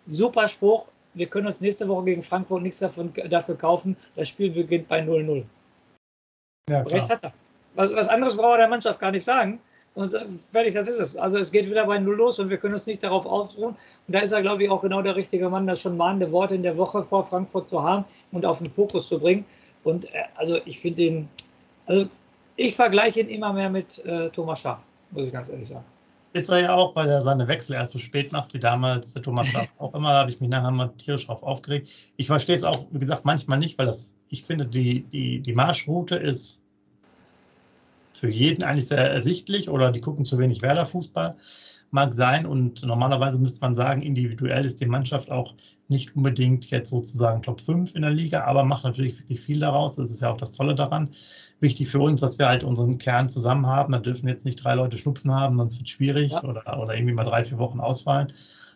Super 0.08 0.48
Spruch. 0.48 0.90
Wir 1.14 1.28
können 1.28 1.48
uns 1.48 1.62
nächste 1.62 1.88
Woche 1.88 2.06
gegen 2.06 2.22
Frankfurt 2.22 2.64
nichts 2.64 2.80
davon, 2.80 3.14
dafür 3.30 3.56
kaufen. 3.56 3.96
Das 4.16 4.30
Spiel 4.30 4.50
beginnt 4.50 4.88
bei 4.88 5.02
0-0. 5.02 5.44
Ja, 6.70 6.82
Recht 6.82 7.10
hat 7.10 7.24
er. 7.24 7.34
Was, 7.76 7.94
was 7.94 8.08
anderes 8.08 8.36
braucht 8.36 8.54
er 8.54 8.58
der 8.60 8.68
Mannschaft 8.68 9.00
gar 9.00 9.12
nicht 9.12 9.24
sagen. 9.24 9.60
Und 9.96 10.12
fertig, 10.52 10.74
das 10.74 10.88
ist 10.88 11.00
es. 11.00 11.16
Also 11.16 11.38
es 11.38 11.52
geht 11.52 11.70
wieder 11.70 11.86
bei 11.86 12.00
Null 12.00 12.16
los 12.16 12.40
und 12.40 12.50
wir 12.50 12.58
können 12.58 12.74
uns 12.74 12.88
nicht 12.88 13.04
darauf 13.04 13.28
ausruhen. 13.28 13.76
Und 14.08 14.14
da 14.16 14.20
ist 14.20 14.32
er, 14.32 14.42
glaube 14.42 14.64
ich, 14.64 14.70
auch 14.70 14.82
genau 14.82 15.04
der 15.04 15.16
richtige 15.16 15.50
Mann, 15.50 15.68
das 15.68 15.82
schon 15.82 15.98
mahnende 15.98 16.32
Worte 16.32 16.56
in 16.56 16.64
der 16.64 16.78
Woche 16.78 17.04
vor 17.04 17.24
Frankfurt 17.24 17.68
zu 17.68 17.84
haben 17.84 18.04
und 18.32 18.46
auf 18.46 18.58
den 18.58 18.68
Fokus 18.68 19.08
zu 19.08 19.20
bringen. 19.20 19.46
Und 19.84 20.06
äh, 20.06 20.24
also 20.36 20.58
ich 20.66 20.80
finde 20.80 21.04
ihn, 21.04 21.30
also 21.86 22.08
ich 22.56 22.76
vergleiche 22.76 23.22
ihn 23.22 23.30
immer 23.30 23.54
mehr 23.54 23.70
mit 23.70 24.04
äh, 24.06 24.30
Thomas 24.30 24.62
Schaaf, 24.62 24.80
muss 25.12 25.28
ich 25.28 25.34
ganz 25.34 25.50
ehrlich 25.50 25.68
sagen. 25.68 25.86
Ist 26.34 26.50
er 26.50 26.62
ja 26.62 26.76
auch, 26.76 26.96
weil 26.96 27.08
er 27.08 27.22
seine 27.22 27.48
Wechsel 27.48 27.76
erst 27.76 27.94
so 27.94 28.00
spät 28.00 28.32
macht 28.32 28.56
wie 28.56 28.60
damals 28.60 29.14
der 29.14 29.22
Thomas 29.22 29.48
Schaaf. 29.48 29.68
auch 29.78 29.94
immer 29.94 30.10
habe 30.10 30.32
ich 30.32 30.42
mich 30.42 30.50
nachher 30.50 30.72
mal 30.72 30.88
tierisch 30.98 31.28
drauf 31.28 31.44
aufgeregt. 31.44 31.90
Ich 32.18 32.26
verstehe 32.28 32.56
es 32.56 32.64
auch, 32.64 32.88
wie 32.90 32.98
gesagt, 32.98 33.26
manchmal 33.26 33.60
nicht, 33.60 33.78
weil 33.78 33.86
das, 33.86 34.16
ich 34.30 34.44
finde, 34.44 34.66
die, 34.66 35.02
die, 35.02 35.42
die 35.42 35.54
Marschroute 35.54 36.16
ist 36.16 36.63
für 38.14 38.30
jeden 38.30 38.64
eigentlich 38.64 38.88
sehr 38.88 39.12
ersichtlich 39.12 39.70
oder 39.70 39.92
die 39.92 40.02
gucken 40.02 40.26
zu 40.26 40.38
wenig 40.38 40.62
Werder-Fußball, 40.62 41.36
mag 41.92 42.14
sein. 42.14 42.46
Und 42.46 42.84
normalerweise 42.84 43.38
müsste 43.40 43.62
man 43.62 43.76
sagen, 43.76 44.02
individuell 44.02 44.66
ist 44.66 44.82
die 44.82 44.86
Mannschaft 44.86 45.30
auch 45.30 45.54
nicht 45.88 46.16
unbedingt 46.16 46.70
jetzt 46.72 46.90
sozusagen 46.90 47.42
Top 47.44 47.62
5 47.62 47.96
in 47.96 48.02
der 48.02 48.12
Liga, 48.12 48.46
aber 48.46 48.64
macht 48.64 48.84
natürlich 48.84 49.20
wirklich 49.20 49.42
viel 49.42 49.60
daraus. 49.60 49.96
Das 49.96 50.10
ist 50.10 50.22
ja 50.22 50.32
auch 50.32 50.38
das 50.38 50.52
Tolle 50.52 50.76
daran. 50.76 51.10
Wichtig 51.60 51.90
für 51.90 52.00
uns, 52.00 52.22
dass 52.22 52.40
wir 52.40 52.48
halt 52.48 52.64
unseren 52.64 52.98
Kern 52.98 53.30
zusammen 53.30 53.68
haben. 53.68 53.94
Da 53.94 54.00
dürfen 54.00 54.28
jetzt 54.28 54.46
nicht 54.46 54.64
drei 54.64 54.76
Leute 54.76 54.98
Schnupfen 54.98 55.32
haben, 55.32 55.58
sonst 55.58 55.78
wird 55.78 55.88
es 55.88 55.92
schwierig 55.92 56.32
ja. 56.32 56.44
oder, 56.44 56.82
oder 56.82 56.96
irgendwie 56.96 57.14
mal 57.14 57.26
drei, 57.26 57.46
vier 57.46 57.60
Wochen 57.60 57.80
ausfallen. 57.80 58.34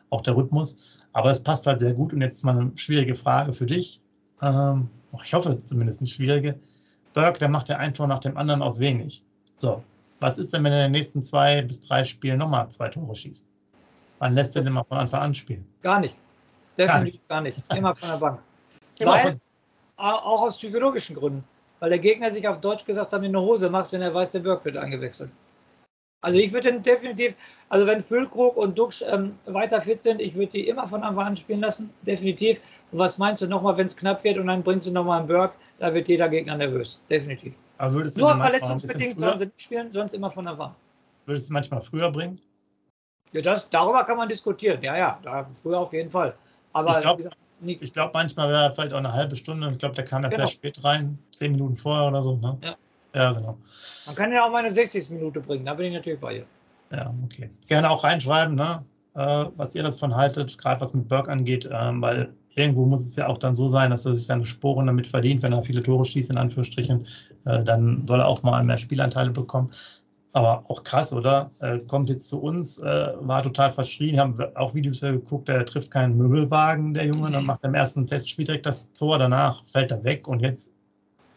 Auch 0.10 0.22
der 0.22 0.36
Rhythmus. 0.36 1.00
Aber 1.12 1.32
es 1.32 1.42
passt 1.42 1.66
halt 1.66 1.80
sehr 1.80 1.94
gut. 1.94 2.14
Und 2.14 2.22
jetzt 2.22 2.44
mal 2.44 2.58
eine 2.58 2.72
schwierige 2.76 3.16
Frage 3.16 3.54
für 3.54 3.66
dich. 3.66 4.02
Ähm, 4.42 4.90
ich 5.24 5.34
hoffe 5.34 5.64
zumindest 5.66 6.02
eine 6.02 6.08
schwierige. 6.08 6.60
Berg, 7.14 7.40
der 7.40 7.50
macht 7.50 7.70
ja 7.70 7.78
ein 7.78 7.96
Tor 7.96 8.08
nach 8.08 8.20
dem 8.20 8.38
anderen 8.38 8.62
aus 8.62 8.80
wenig. 8.80 9.24
So, 9.58 9.84
was 10.20 10.38
ist 10.38 10.54
denn, 10.54 10.64
wenn 10.64 10.72
er 10.72 10.86
in 10.86 10.94
den 10.94 11.00
nächsten 11.00 11.22
zwei 11.22 11.64
bis 11.64 11.80
drei 11.80 12.04
Spielen 12.04 12.38
nochmal 12.38 12.70
zwei 12.70 12.90
Tore 12.90 13.16
schießt? 13.16 13.50
Wann 14.20 14.34
lässt 14.34 14.56
er 14.56 14.64
den 14.64 14.74
mal 14.74 14.84
von 14.84 15.00
Anfang 15.00 15.22
an 15.22 15.36
spielen? 15.36 15.68
Gar 15.82 16.00
nicht. 16.00 16.16
Definitiv 16.78 17.28
gar 17.28 17.42
nicht. 17.42 17.58
Immer 17.76 17.96
von 17.96 18.10
der 18.10 18.18
Bank. 18.18 18.40
Weil, 19.00 19.40
auch 19.98 20.44
aus 20.44 20.58
psychologischen 20.58 21.16
Gründen. 21.16 21.44
Weil 21.80 21.90
der 21.90 22.00
Gegner 22.00 22.30
sich 22.30 22.48
auf 22.48 22.62
Deutsch 22.62 22.86
gesagt 22.86 23.12
hat, 23.12 23.20
in 23.20 23.36
eine 23.36 23.42
Hose 23.42 23.70
macht, 23.70 23.92
wenn 23.92 24.02
er 24.04 24.14
weiß, 24.14 24.32
der 24.32 24.40
Burg 24.40 24.64
wird 24.64 24.78
eingewechselt. 24.78 25.32
Also 26.22 26.40
ich 26.40 26.52
würde 26.52 26.72
den 26.72 26.82
definitiv, 26.82 27.36
also 27.70 27.86
wenn 27.86 28.02
Füllkrug 28.02 28.58
und 28.58 28.78
Duxch 28.78 29.04
ähm, 29.08 29.38
weiter 29.46 29.82
fit 29.82 30.02
sind, 30.02 30.20
ich 30.20 30.34
würde 30.34 30.52
die 30.54 30.68
immer 30.68 30.88
von 30.88 31.04
Anfang 31.04 31.28
an 31.28 31.38
spielen 31.38 31.62
lassen, 31.62 31.92
definitiv. 32.02 32.60
Und 32.92 33.00
was 33.00 33.18
meinst 33.18 33.42
du 33.42 33.48
nochmal, 33.48 33.78
wenn 33.78 33.86
es 33.86 33.96
knapp 33.96 34.24
wird 34.24 34.38
und 34.38 34.48
dann 34.48 34.64
bringst 34.64 34.88
du 34.88 34.92
nochmal 34.92 35.20
einen 35.20 35.28
Burg, 35.28 35.54
da 35.80 35.94
wird 35.94 36.08
jeder 36.08 36.28
Gegner 36.28 36.58
nervös, 36.58 37.00
definitiv. 37.10 37.56
Aber 37.78 37.94
würdest 37.94 38.18
du 38.18 38.22
Nur 38.22 38.36
verletzungsbedingt 38.36 39.20
sollen 39.20 39.38
sie 39.38 39.46
nicht 39.46 39.62
spielen, 39.62 39.92
sonst 39.92 40.14
immer 40.14 40.32
von 40.32 40.48
Anfang 40.48 40.74
würdest 41.28 41.50
du 41.50 41.54
manchmal 41.54 41.82
früher 41.82 42.12
bringen? 42.12 42.40
Ja, 43.34 43.42
das, 43.42 43.70
darüber 43.70 44.04
kann 44.06 44.18
man 44.18 44.30
diskutieren, 44.30 44.82
ja, 44.82 44.98
ja, 44.98 45.20
da, 45.22 45.48
früher 45.62 45.80
auf 45.80 45.94
jeden 45.94 46.10
Fall. 46.10 46.34
Aber 46.74 46.98
Ich 46.98 47.04
glaub- 47.04 47.20
glaube, 47.94 48.12
manchmal 48.14 48.50
wäre 48.50 48.64
er 48.64 48.72
vielleicht 48.74 48.94
auch 48.94 48.98
eine 48.98 49.14
halbe 49.14 49.36
Stunde. 49.36 49.70
Ich 49.72 49.78
glaube, 49.78 49.96
der 49.96 50.06
kam 50.06 50.24
erst 50.24 50.36
Genau. 50.36 50.48
sehr 50.48 50.54
spät 50.56 50.84
rein, 50.84 51.20
zehn 51.32 51.52
Minuten 51.52 51.76
vorher 51.76 52.08
oder 52.08 52.24
so. 52.24 52.38
Ne? 52.38 52.58
Ja. 52.64 52.76
Ja, 53.18 53.32
genau. 53.34 53.58
man 54.06 54.16
kann 54.16 54.32
ja 54.32 54.46
auch 54.46 54.52
mal 54.52 54.60
eine 54.60 54.70
60. 54.70 55.10
Minute 55.10 55.42
bringen, 55.42 55.66
da 55.66 55.74
bin 55.74 55.88
ich 55.88 55.94
natürlich 55.94 56.20
bei 56.20 56.38
ihr. 56.38 56.46
Ja, 56.92 57.14
okay. 57.26 57.50
Gerne 57.68 57.90
auch 57.90 58.04
reinschreiben, 58.04 58.56
ne? 58.56 58.84
äh, 59.18 59.46
was 59.56 59.74
ihr 59.76 59.84
davon 59.84 60.16
haltet, 60.16 60.58
gerade 60.58 60.80
was 60.80 60.94
mit 60.94 61.10
Burke 61.10 61.32
angeht, 61.32 61.68
ähm, 61.72 62.02
weil 62.02 62.30
irgendwo 62.56 62.86
muss 62.86 63.02
es 63.02 63.16
ja 63.16 63.28
auch 63.28 63.40
dann 63.40 63.56
so 63.56 63.68
sein, 63.68 63.90
dass 63.90 64.06
er 64.06 64.16
sich 64.16 64.28
seine 64.28 64.46
Sporen 64.46 64.88
damit 64.88 65.08
verdient, 65.08 65.42
wenn 65.42 65.54
er 65.54 65.64
viele 65.64 65.82
Tore 65.82 66.06
schießt, 66.06 66.30
in 66.30 66.38
Anführungsstrichen, 66.38 67.06
äh, 67.46 67.64
dann 67.64 68.06
soll 68.08 68.20
er 68.20 68.28
auch 68.28 68.44
mal 68.44 68.64
mehr 68.64 68.78
Spielanteile 68.78 69.32
bekommen. 69.32 69.72
Aber 70.34 70.64
auch 70.68 70.84
krass, 70.84 71.14
oder? 71.14 71.50
Äh, 71.62 71.80
kommt 71.80 72.10
jetzt 72.10 72.30
zu 72.30 72.40
uns, 72.40 72.78
äh, 72.78 73.14
war 73.22 73.42
total 73.42 73.72
verschrien, 73.72 74.20
haben 74.20 74.38
wir 74.38 74.52
auch 74.56 74.76
Videos 74.76 75.02
geguckt, 75.02 75.48
der 75.48 75.66
trifft 75.66 75.90
keinen 75.90 76.16
Möbelwagen, 76.16 76.94
der 76.94 77.08
Junge, 77.08 77.32
dann 77.32 77.46
macht 77.46 77.64
er 77.64 77.70
im 77.70 77.76
ersten 77.76 78.06
Testspiel 78.06 78.46
direkt 78.46 78.68
das 78.68 78.92
Tor, 78.92 79.18
danach 79.18 79.66
fällt 79.66 79.90
er 79.90 80.04
weg 80.04 80.28
und 80.28 80.42
jetzt, 80.42 80.74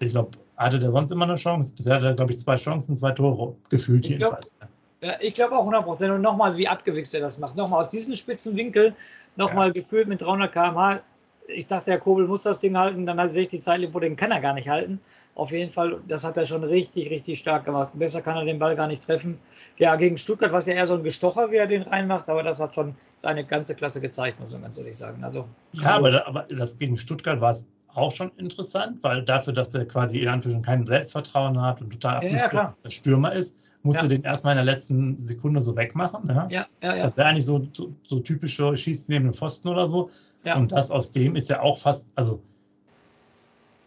ich 0.00 0.10
glaube, 0.10 0.32
hatte 0.66 0.78
der 0.78 0.90
sonst 0.92 1.10
immer 1.10 1.24
eine 1.24 1.36
Chance? 1.36 1.74
Bisher 1.74 1.94
hat 1.94 2.02
er, 2.02 2.14
glaube 2.14 2.32
ich, 2.32 2.38
zwei 2.38 2.56
Chancen, 2.56 2.96
zwei 2.96 3.12
Tore, 3.12 3.56
gefühlt 3.68 4.04
Ich 4.06 4.18
glaub- 4.18 4.32
jedenfalls. 4.32 4.54
Ja, 5.02 5.14
ich 5.20 5.32
glaube 5.32 5.56
auch 5.56 5.60
100 5.62 5.84
Prozent. 5.84 6.12
Und 6.12 6.20
nochmal, 6.20 6.56
wie 6.58 6.68
abgewichst 6.68 7.14
er 7.14 7.22
das 7.22 7.38
macht. 7.38 7.56
Nochmal 7.56 7.80
aus 7.80 7.88
diesem 7.88 8.14
spitzen 8.14 8.54
Winkel, 8.56 8.94
nochmal 9.36 9.72
gefühlt 9.72 10.06
mit 10.08 10.20
300 10.20 10.52
km/h. 10.52 11.00
Ich 11.48 11.66
dachte, 11.66 11.86
der 11.86 11.98
Kobel 11.98 12.26
muss 12.28 12.42
das 12.42 12.60
Ding 12.60 12.76
halten. 12.76 13.06
Dann 13.06 13.30
sehe 13.30 13.44
ich 13.44 13.48
die 13.48 13.58
Zeitlimpo, 13.58 13.98
den 13.98 14.14
kann 14.14 14.30
er 14.30 14.40
gar 14.42 14.52
nicht 14.52 14.68
halten. 14.68 15.00
Auf 15.34 15.52
jeden 15.52 15.70
Fall, 15.70 16.00
das 16.06 16.22
hat 16.24 16.36
er 16.36 16.44
schon 16.44 16.62
richtig, 16.62 17.08
richtig 17.08 17.38
stark 17.38 17.64
gemacht. 17.64 17.92
Besser 17.94 18.20
kann 18.20 18.36
er 18.36 18.44
den 18.44 18.58
Ball 18.58 18.76
gar 18.76 18.86
nicht 18.86 19.02
treffen. 19.02 19.38
Ja, 19.78 19.96
gegen 19.96 20.18
Stuttgart 20.18 20.52
war 20.52 20.58
es 20.58 20.66
ja 20.66 20.74
eher 20.74 20.86
so 20.86 20.94
ein 20.94 21.02
Gestocher, 21.02 21.50
wie 21.50 21.56
er 21.56 21.66
den 21.66 21.82
reinmacht. 21.82 22.28
Aber 22.28 22.42
das 22.42 22.60
hat 22.60 22.74
schon 22.74 22.94
seine 23.16 23.44
ganze 23.46 23.74
Klasse 23.74 24.02
gezeigt, 24.02 24.38
muss 24.38 24.52
man 24.52 24.60
ganz 24.62 24.76
ehrlich 24.76 24.98
sagen. 24.98 25.24
Also, 25.24 25.46
Ja, 25.72 25.96
aber, 25.96 26.26
aber 26.26 26.42
das 26.50 26.76
gegen 26.76 26.98
Stuttgart 26.98 27.40
war 27.40 27.52
es 27.52 27.64
auch 27.94 28.12
schon 28.12 28.30
interessant, 28.36 28.98
weil 29.02 29.22
dafür, 29.22 29.52
dass 29.52 29.70
der 29.70 29.86
quasi 29.86 30.18
in 30.20 30.28
Anführungszeichen 30.28 30.78
kein 30.80 30.86
Selbstvertrauen 30.86 31.60
hat 31.60 31.80
und 31.80 31.90
total 31.90 32.22
Ja, 32.24 32.30
ja, 32.30 32.44
abgestürzt 32.44 32.84
der 32.84 32.90
Stürmer 32.90 33.32
ist, 33.32 33.56
musste 33.82 34.02
Ja. 34.04 34.08
den 34.08 34.22
erstmal 34.22 34.52
in 34.58 34.64
der 34.64 34.74
letzten 34.74 35.16
Sekunde 35.16 35.62
so 35.62 35.76
wegmachen. 35.76 36.28
Ja? 36.28 36.48
ja, 36.50 36.66
ja, 36.82 36.96
ja. 36.96 37.04
Das 37.04 37.16
wäre 37.16 37.28
eigentlich 37.28 37.46
so, 37.46 37.66
so, 37.72 37.92
so 38.04 38.20
typische 38.20 38.76
Schießt 38.76 39.08
neben 39.08 39.24
dem 39.26 39.34
Pfosten 39.34 39.68
oder 39.68 39.88
so. 39.90 40.10
Ja. 40.44 40.56
Und 40.56 40.72
das 40.72 40.90
aus 40.90 41.10
dem 41.12 41.36
ist 41.36 41.48
ja 41.50 41.60
auch 41.60 41.78
fast, 41.78 42.08
also 42.14 42.40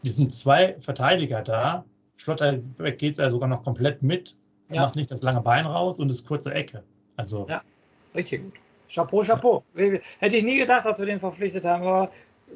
die 0.03 0.09
sind 0.09 0.33
zwei 0.33 0.75
Verteidiger 0.79 1.41
da. 1.41 1.85
Schlotterbeck 2.17 2.97
geht 2.97 3.13
es 3.13 3.17
ja 3.19 3.29
sogar 3.31 3.47
noch 3.49 3.63
komplett 3.63 4.01
mit, 4.03 4.37
Ja. 4.69 4.81
macht 4.83 4.95
nicht 4.95 5.11
das 5.11 5.21
lange 5.21 5.41
Bein 5.41 5.65
raus 5.65 5.99
und 5.99 6.09
ist 6.11 6.25
kurze 6.27 6.53
Ecke. 6.53 6.83
Also 7.17 7.45
Ja. 7.49 7.61
Richtig 8.15 8.43
gut. 8.43 8.53
Chapeau, 8.87 9.23
Chapeau. 9.23 9.63
Hätte 9.75 10.37
ich 10.37 10.43
nie 10.43 10.57
gedacht, 10.57 10.85
als 10.85 10.99
wir 10.99 11.05
den 11.07 11.19
verpflichtet 11.19 11.65
haben, 11.65 11.83
aber 11.83 12.11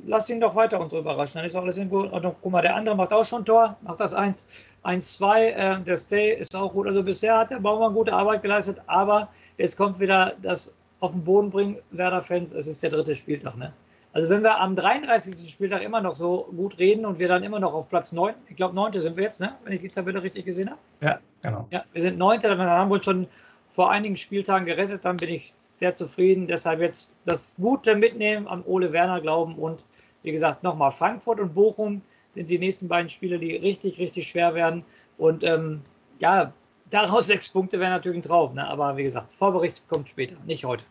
lass 0.06 0.30
ihn 0.30 0.40
doch 0.40 0.56
weiter 0.56 0.80
uns 0.80 0.94
überraschen. 0.94 1.40
Dann 1.40 1.46
ist 1.46 1.56
alles 1.56 1.78
in 1.78 1.90
gut. 1.90 2.12
Ordnung. 2.12 2.36
Guck 2.42 2.52
mal, 2.52 2.62
der 2.62 2.76
andere 2.76 2.96
macht 2.96 3.14
auch 3.14 3.26
schon 3.26 3.46
Tor, 3.46 3.78
macht 3.82 4.00
das 4.00 4.14
1, 4.14 4.72
1 4.84 5.14
2. 5.16 5.50
Äh, 5.50 5.82
der 5.82 5.98
Stay 5.98 6.34
ist 6.34 6.56
auch 6.56 6.72
gut. 6.72 6.88
Also 6.88 7.04
bisher 7.04 7.38
hat 7.38 7.50
der 7.50 7.60
Baumann 7.60 7.94
gute 7.94 8.14
Arbeit 8.14 8.42
geleistet, 8.42 8.82
aber 8.88 9.30
jetzt 9.58 9.78
kommt 9.78 10.00
wieder 10.00 10.34
das 10.42 10.74
auf 11.00 11.12
den 11.12 11.24
Boden 11.24 11.50
bringen, 11.50 11.78
Werder-Fans, 11.92 12.54
es 12.54 12.68
ist 12.68 12.82
der 12.84 12.90
dritte 12.90 13.14
Spieltag. 13.14 13.56
Ne? 13.58 13.72
Also 14.14 14.30
wenn 14.30 14.42
wir 14.42 14.60
am 14.60 14.76
33. 14.76 15.50
Spieltag 15.50 15.84
immer 15.84 16.02
noch 16.02 16.16
so 16.16 16.48
gut 16.56 16.80
reden 16.80 17.06
und 17.06 17.20
wir 17.20 17.28
dann 17.28 17.44
immer 17.44 17.60
noch 17.60 17.74
auf 17.74 17.88
Platz 17.88 18.12
9, 18.14 18.34
ich 18.50 18.56
glaube 18.56 18.76
9. 18.76 19.00
sind 19.00 19.16
wir 19.16 19.26
jetzt, 19.26 19.40
ne? 19.40 19.54
wenn 19.64 19.74
ich 19.74 19.82
die 19.82 19.90
Tabelle 19.90 20.24
richtig 20.24 20.46
gesehen 20.46 20.70
habe. 20.70 20.80
ja, 21.02 21.20
genau. 21.42 21.68
Ja, 21.70 21.84
wir 21.94 22.02
sind 22.02 22.18
Neunter, 22.18 22.50
dann 22.50 22.60
haben 22.62 22.90
wir 22.90 22.96
uns 22.96 23.06
schon 23.06 23.28
vor 23.70 23.92
einigen 23.92 24.18
Spieltagen 24.18 24.66
gerettet, 24.66 25.06
dann 25.06 25.18
bin 25.18 25.30
ich 25.30 25.54
sehr 25.58 25.94
zufrieden. 25.94 26.48
Deshalb 26.48 26.80
jetzt 26.80 27.16
das 27.26 27.58
Gute 27.58 27.96
mitnehmen, 27.96 28.48
am 28.48 28.64
Ole 28.66 28.92
Werner 28.92 29.22
glauben 29.22 29.56
und 29.56 29.84
wie 30.24 30.32
gesagt, 30.32 30.64
nochmal 30.64 30.92
Frankfurt 30.92 31.40
und 31.40 31.54
Bochum 31.54 32.02
sind 32.36 32.50
die 32.50 32.60
nächsten 32.60 32.88
beiden 32.88 33.10
Spiele, 33.10 33.40
die 33.40 33.56
richtig, 33.56 34.00
richtig 34.00 34.28
schwer 34.28 34.54
werden. 34.56 34.84
Und 35.18 35.44
ähm, 35.44 35.82
ja, 36.20 36.54
daraus 36.90 37.28
sechs 37.28 37.50
Punkte 37.50 37.80
wäre 37.80 37.92
natürlich 37.92 38.20
ein 38.20 38.24
Traum. 38.24 38.56
Ne? 38.56 38.68
Aber 38.68 38.98
wie 38.98 39.04
gesagt, 39.04 39.34
Vorbericht 39.34 39.82
kommt 39.88 40.10
später, 40.10 40.36
nicht 40.46 40.66
heute. 40.66 40.84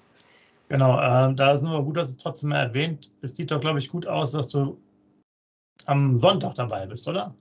Genau, 0.68 0.98
äh, 0.98 1.34
da 1.34 1.52
ist 1.52 1.62
nur 1.62 1.84
gut, 1.84 1.96
dass 1.96 2.08
es 2.08 2.16
trotzdem 2.16 2.50
erwähnt. 2.50 3.12
Es 3.22 3.36
sieht 3.36 3.50
doch, 3.50 3.60
glaube 3.60 3.78
ich, 3.78 3.88
gut 3.88 4.06
aus, 4.06 4.32
dass 4.32 4.48
du 4.48 4.80
am 5.84 6.18
Sonntag 6.18 6.54
dabei 6.54 6.86
bist, 6.86 7.06
oder? 7.06 7.34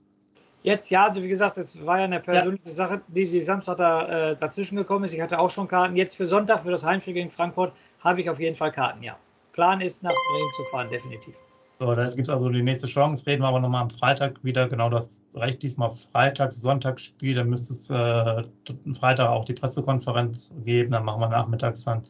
Jetzt, 0.62 0.90
ja, 0.90 1.06
also 1.06 1.22
wie 1.22 1.28
gesagt, 1.28 1.58
es 1.58 1.84
war 1.86 1.98
ja 1.98 2.04
eine 2.04 2.20
persönliche 2.20 2.70
Sache, 2.70 3.00
die, 3.08 3.28
die 3.28 3.40
Samstag 3.40 3.76
da, 3.76 4.30
äh, 4.30 4.36
dazwischen 4.36 4.76
gekommen 4.76 5.04
ist. 5.04 5.14
Ich 5.14 5.20
hatte 5.20 5.38
auch 5.38 5.50
schon 5.50 5.68
Karten. 5.68 5.96
Jetzt 5.96 6.16
für 6.16 6.26
Sonntag, 6.26 6.62
für 6.62 6.70
das 6.70 6.84
Heimspiel 6.84 7.14
gegen 7.14 7.30
Frankfurt, 7.30 7.72
habe 8.00 8.20
ich 8.20 8.28
auf 8.28 8.40
jeden 8.40 8.56
Fall 8.56 8.72
Karten, 8.72 9.02
ja. 9.02 9.16
Plan 9.52 9.80
ist, 9.80 10.02
nach 10.02 10.12
Bremen 10.12 10.50
zu 10.56 10.62
fahren, 10.70 10.88
definitiv. 10.90 11.34
So, 11.78 11.94
da 11.94 12.06
gibt 12.08 12.28
es 12.28 12.30
also 12.30 12.48
die 12.48 12.62
nächste 12.62 12.86
Chance. 12.86 13.26
Reden 13.26 13.42
wir 13.42 13.48
aber 13.48 13.60
nochmal 13.60 13.82
am 13.82 13.90
Freitag 13.90 14.42
wieder. 14.42 14.66
Genau 14.68 14.88
das 14.88 15.22
recht 15.34 15.62
diesmal 15.62 15.92
Freitags, 16.10 16.60
Sonntagsspiel. 16.60 17.34
Dann 17.34 17.50
müsste 17.50 17.74
es 17.74 17.90
äh, 17.90 18.44
am 18.86 18.94
Freitag 18.94 19.28
auch 19.28 19.44
die 19.44 19.52
Pressekonferenz 19.52 20.54
geben. 20.64 20.92
Dann 20.92 21.04
machen 21.04 21.20
wir 21.20 21.28
nachmittags 21.28 21.84
dann 21.84 22.02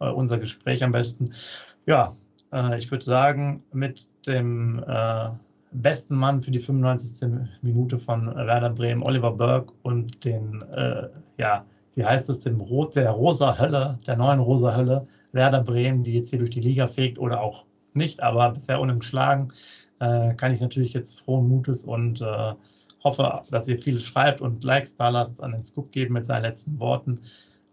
äh, 0.00 0.08
unser 0.08 0.38
Gespräch 0.38 0.82
am 0.82 0.92
besten. 0.92 1.34
Ja, 1.84 2.14
äh, 2.52 2.78
ich 2.78 2.90
würde 2.90 3.04
sagen, 3.04 3.62
mit 3.72 4.08
dem 4.26 4.82
äh, 4.86 5.28
besten 5.74 6.16
Mann 6.16 6.42
für 6.42 6.50
die 6.50 6.60
95. 6.60 7.28
Minute 7.62 7.98
von 7.98 8.34
Werder 8.34 8.70
Bremen, 8.70 9.02
Oliver 9.02 9.32
Burke 9.32 9.72
und 9.82 10.24
den, 10.24 10.62
äh, 10.72 11.08
ja, 11.38 11.64
wie 11.94 12.04
heißt 12.04 12.28
es, 12.30 12.40
dem 12.40 12.60
Rot, 12.60 12.96
der 12.96 13.10
rosa 13.10 13.58
Hölle, 13.58 13.98
der 14.06 14.16
neuen 14.16 14.40
rosa 14.40 14.76
Hölle, 14.76 15.04
Werder 15.32 15.62
Bremen, 15.62 16.04
die 16.04 16.14
jetzt 16.14 16.30
hier 16.30 16.38
durch 16.38 16.50
die 16.50 16.60
Liga 16.60 16.86
fegt 16.86 17.18
oder 17.18 17.40
auch 17.40 17.64
nicht, 17.92 18.22
aber 18.22 18.50
bisher 18.50 18.80
unumschlagen, 18.80 19.52
äh, 20.00 20.34
kann 20.34 20.52
ich 20.52 20.60
natürlich 20.60 20.92
jetzt 20.92 21.20
frohen 21.20 21.48
Mutes 21.48 21.84
und 21.84 22.20
äh, 22.20 22.54
hoffe, 23.02 23.42
dass 23.50 23.68
ihr 23.68 23.78
viel 23.78 24.00
schreibt 24.00 24.40
und 24.40 24.64
Likes 24.64 24.96
da 24.96 25.10
lasst, 25.10 25.42
an 25.42 25.52
den 25.52 25.62
Scoop 25.62 25.92
geben 25.92 26.14
mit 26.14 26.26
seinen 26.26 26.42
letzten 26.42 26.78
Worten. 26.78 27.20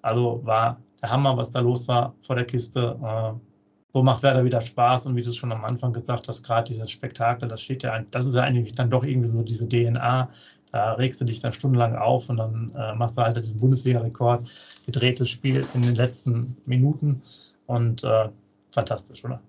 Also 0.01 0.41
war 0.43 0.79
der 1.01 1.11
Hammer, 1.11 1.37
was 1.37 1.51
da 1.51 1.59
los 1.61 1.87
war 1.87 2.13
vor 2.21 2.35
der 2.35 2.45
Kiste. 2.45 2.97
Äh, 3.01 3.50
so 3.93 4.03
macht 4.03 4.23
Werder 4.23 4.45
wieder 4.45 4.61
Spaß 4.61 5.05
und 5.05 5.15
wie 5.15 5.21
du 5.21 5.29
es 5.29 5.35
schon 5.35 5.51
am 5.51 5.65
Anfang 5.65 5.93
gesagt 5.93 6.27
hast, 6.27 6.43
gerade 6.43 6.71
dieses 6.71 6.91
Spektakel, 6.91 7.47
das 7.49 7.61
steht 7.61 7.83
ja, 7.83 8.03
das 8.11 8.25
ist 8.25 8.35
ja 8.35 8.41
eigentlich 8.41 8.75
dann 8.75 8.89
doch 8.89 9.03
irgendwie 9.03 9.29
so 9.29 9.41
diese 9.41 9.67
DNA. 9.67 10.29
Da 10.71 10.93
regst 10.93 11.19
du 11.19 11.25
dich 11.25 11.39
dann 11.39 11.51
stundenlang 11.51 11.95
auf 11.95 12.29
und 12.29 12.37
dann 12.37 12.71
äh, 12.77 12.95
machst 12.95 13.17
du 13.17 13.21
halt 13.21 13.35
diesen 13.35 13.59
Bundesliga-Rekord, 13.59 14.47
gedrehtes 14.85 15.29
Spiel 15.29 15.65
in 15.73 15.81
den 15.81 15.95
letzten 15.95 16.55
Minuten 16.65 17.21
und 17.67 18.03
äh, 18.05 18.29
fantastisch, 18.71 19.25
oder? 19.25 19.41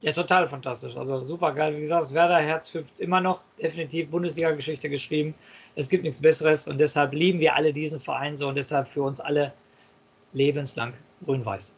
Ja, 0.00 0.12
total 0.12 0.46
fantastisch. 0.46 0.96
Also 0.96 1.24
super 1.24 1.52
geil. 1.52 1.74
Wie 1.74 1.80
gesagt, 1.80 2.14
Werder 2.14 2.38
Herz 2.38 2.72
hüpft 2.72 3.00
immer 3.00 3.20
noch 3.20 3.42
definitiv 3.60 4.08
Bundesliga-Geschichte 4.10 4.88
geschrieben. 4.88 5.34
Es 5.74 5.88
gibt 5.88 6.04
nichts 6.04 6.20
Besseres 6.20 6.68
und 6.68 6.78
deshalb 6.78 7.12
lieben 7.12 7.40
wir 7.40 7.56
alle 7.56 7.72
diesen 7.72 7.98
Verein 7.98 8.36
so 8.36 8.48
und 8.48 8.54
deshalb 8.54 8.86
für 8.86 9.02
uns 9.02 9.18
alle 9.18 9.52
lebenslang 10.32 10.94
grün-weiß. 11.24 11.77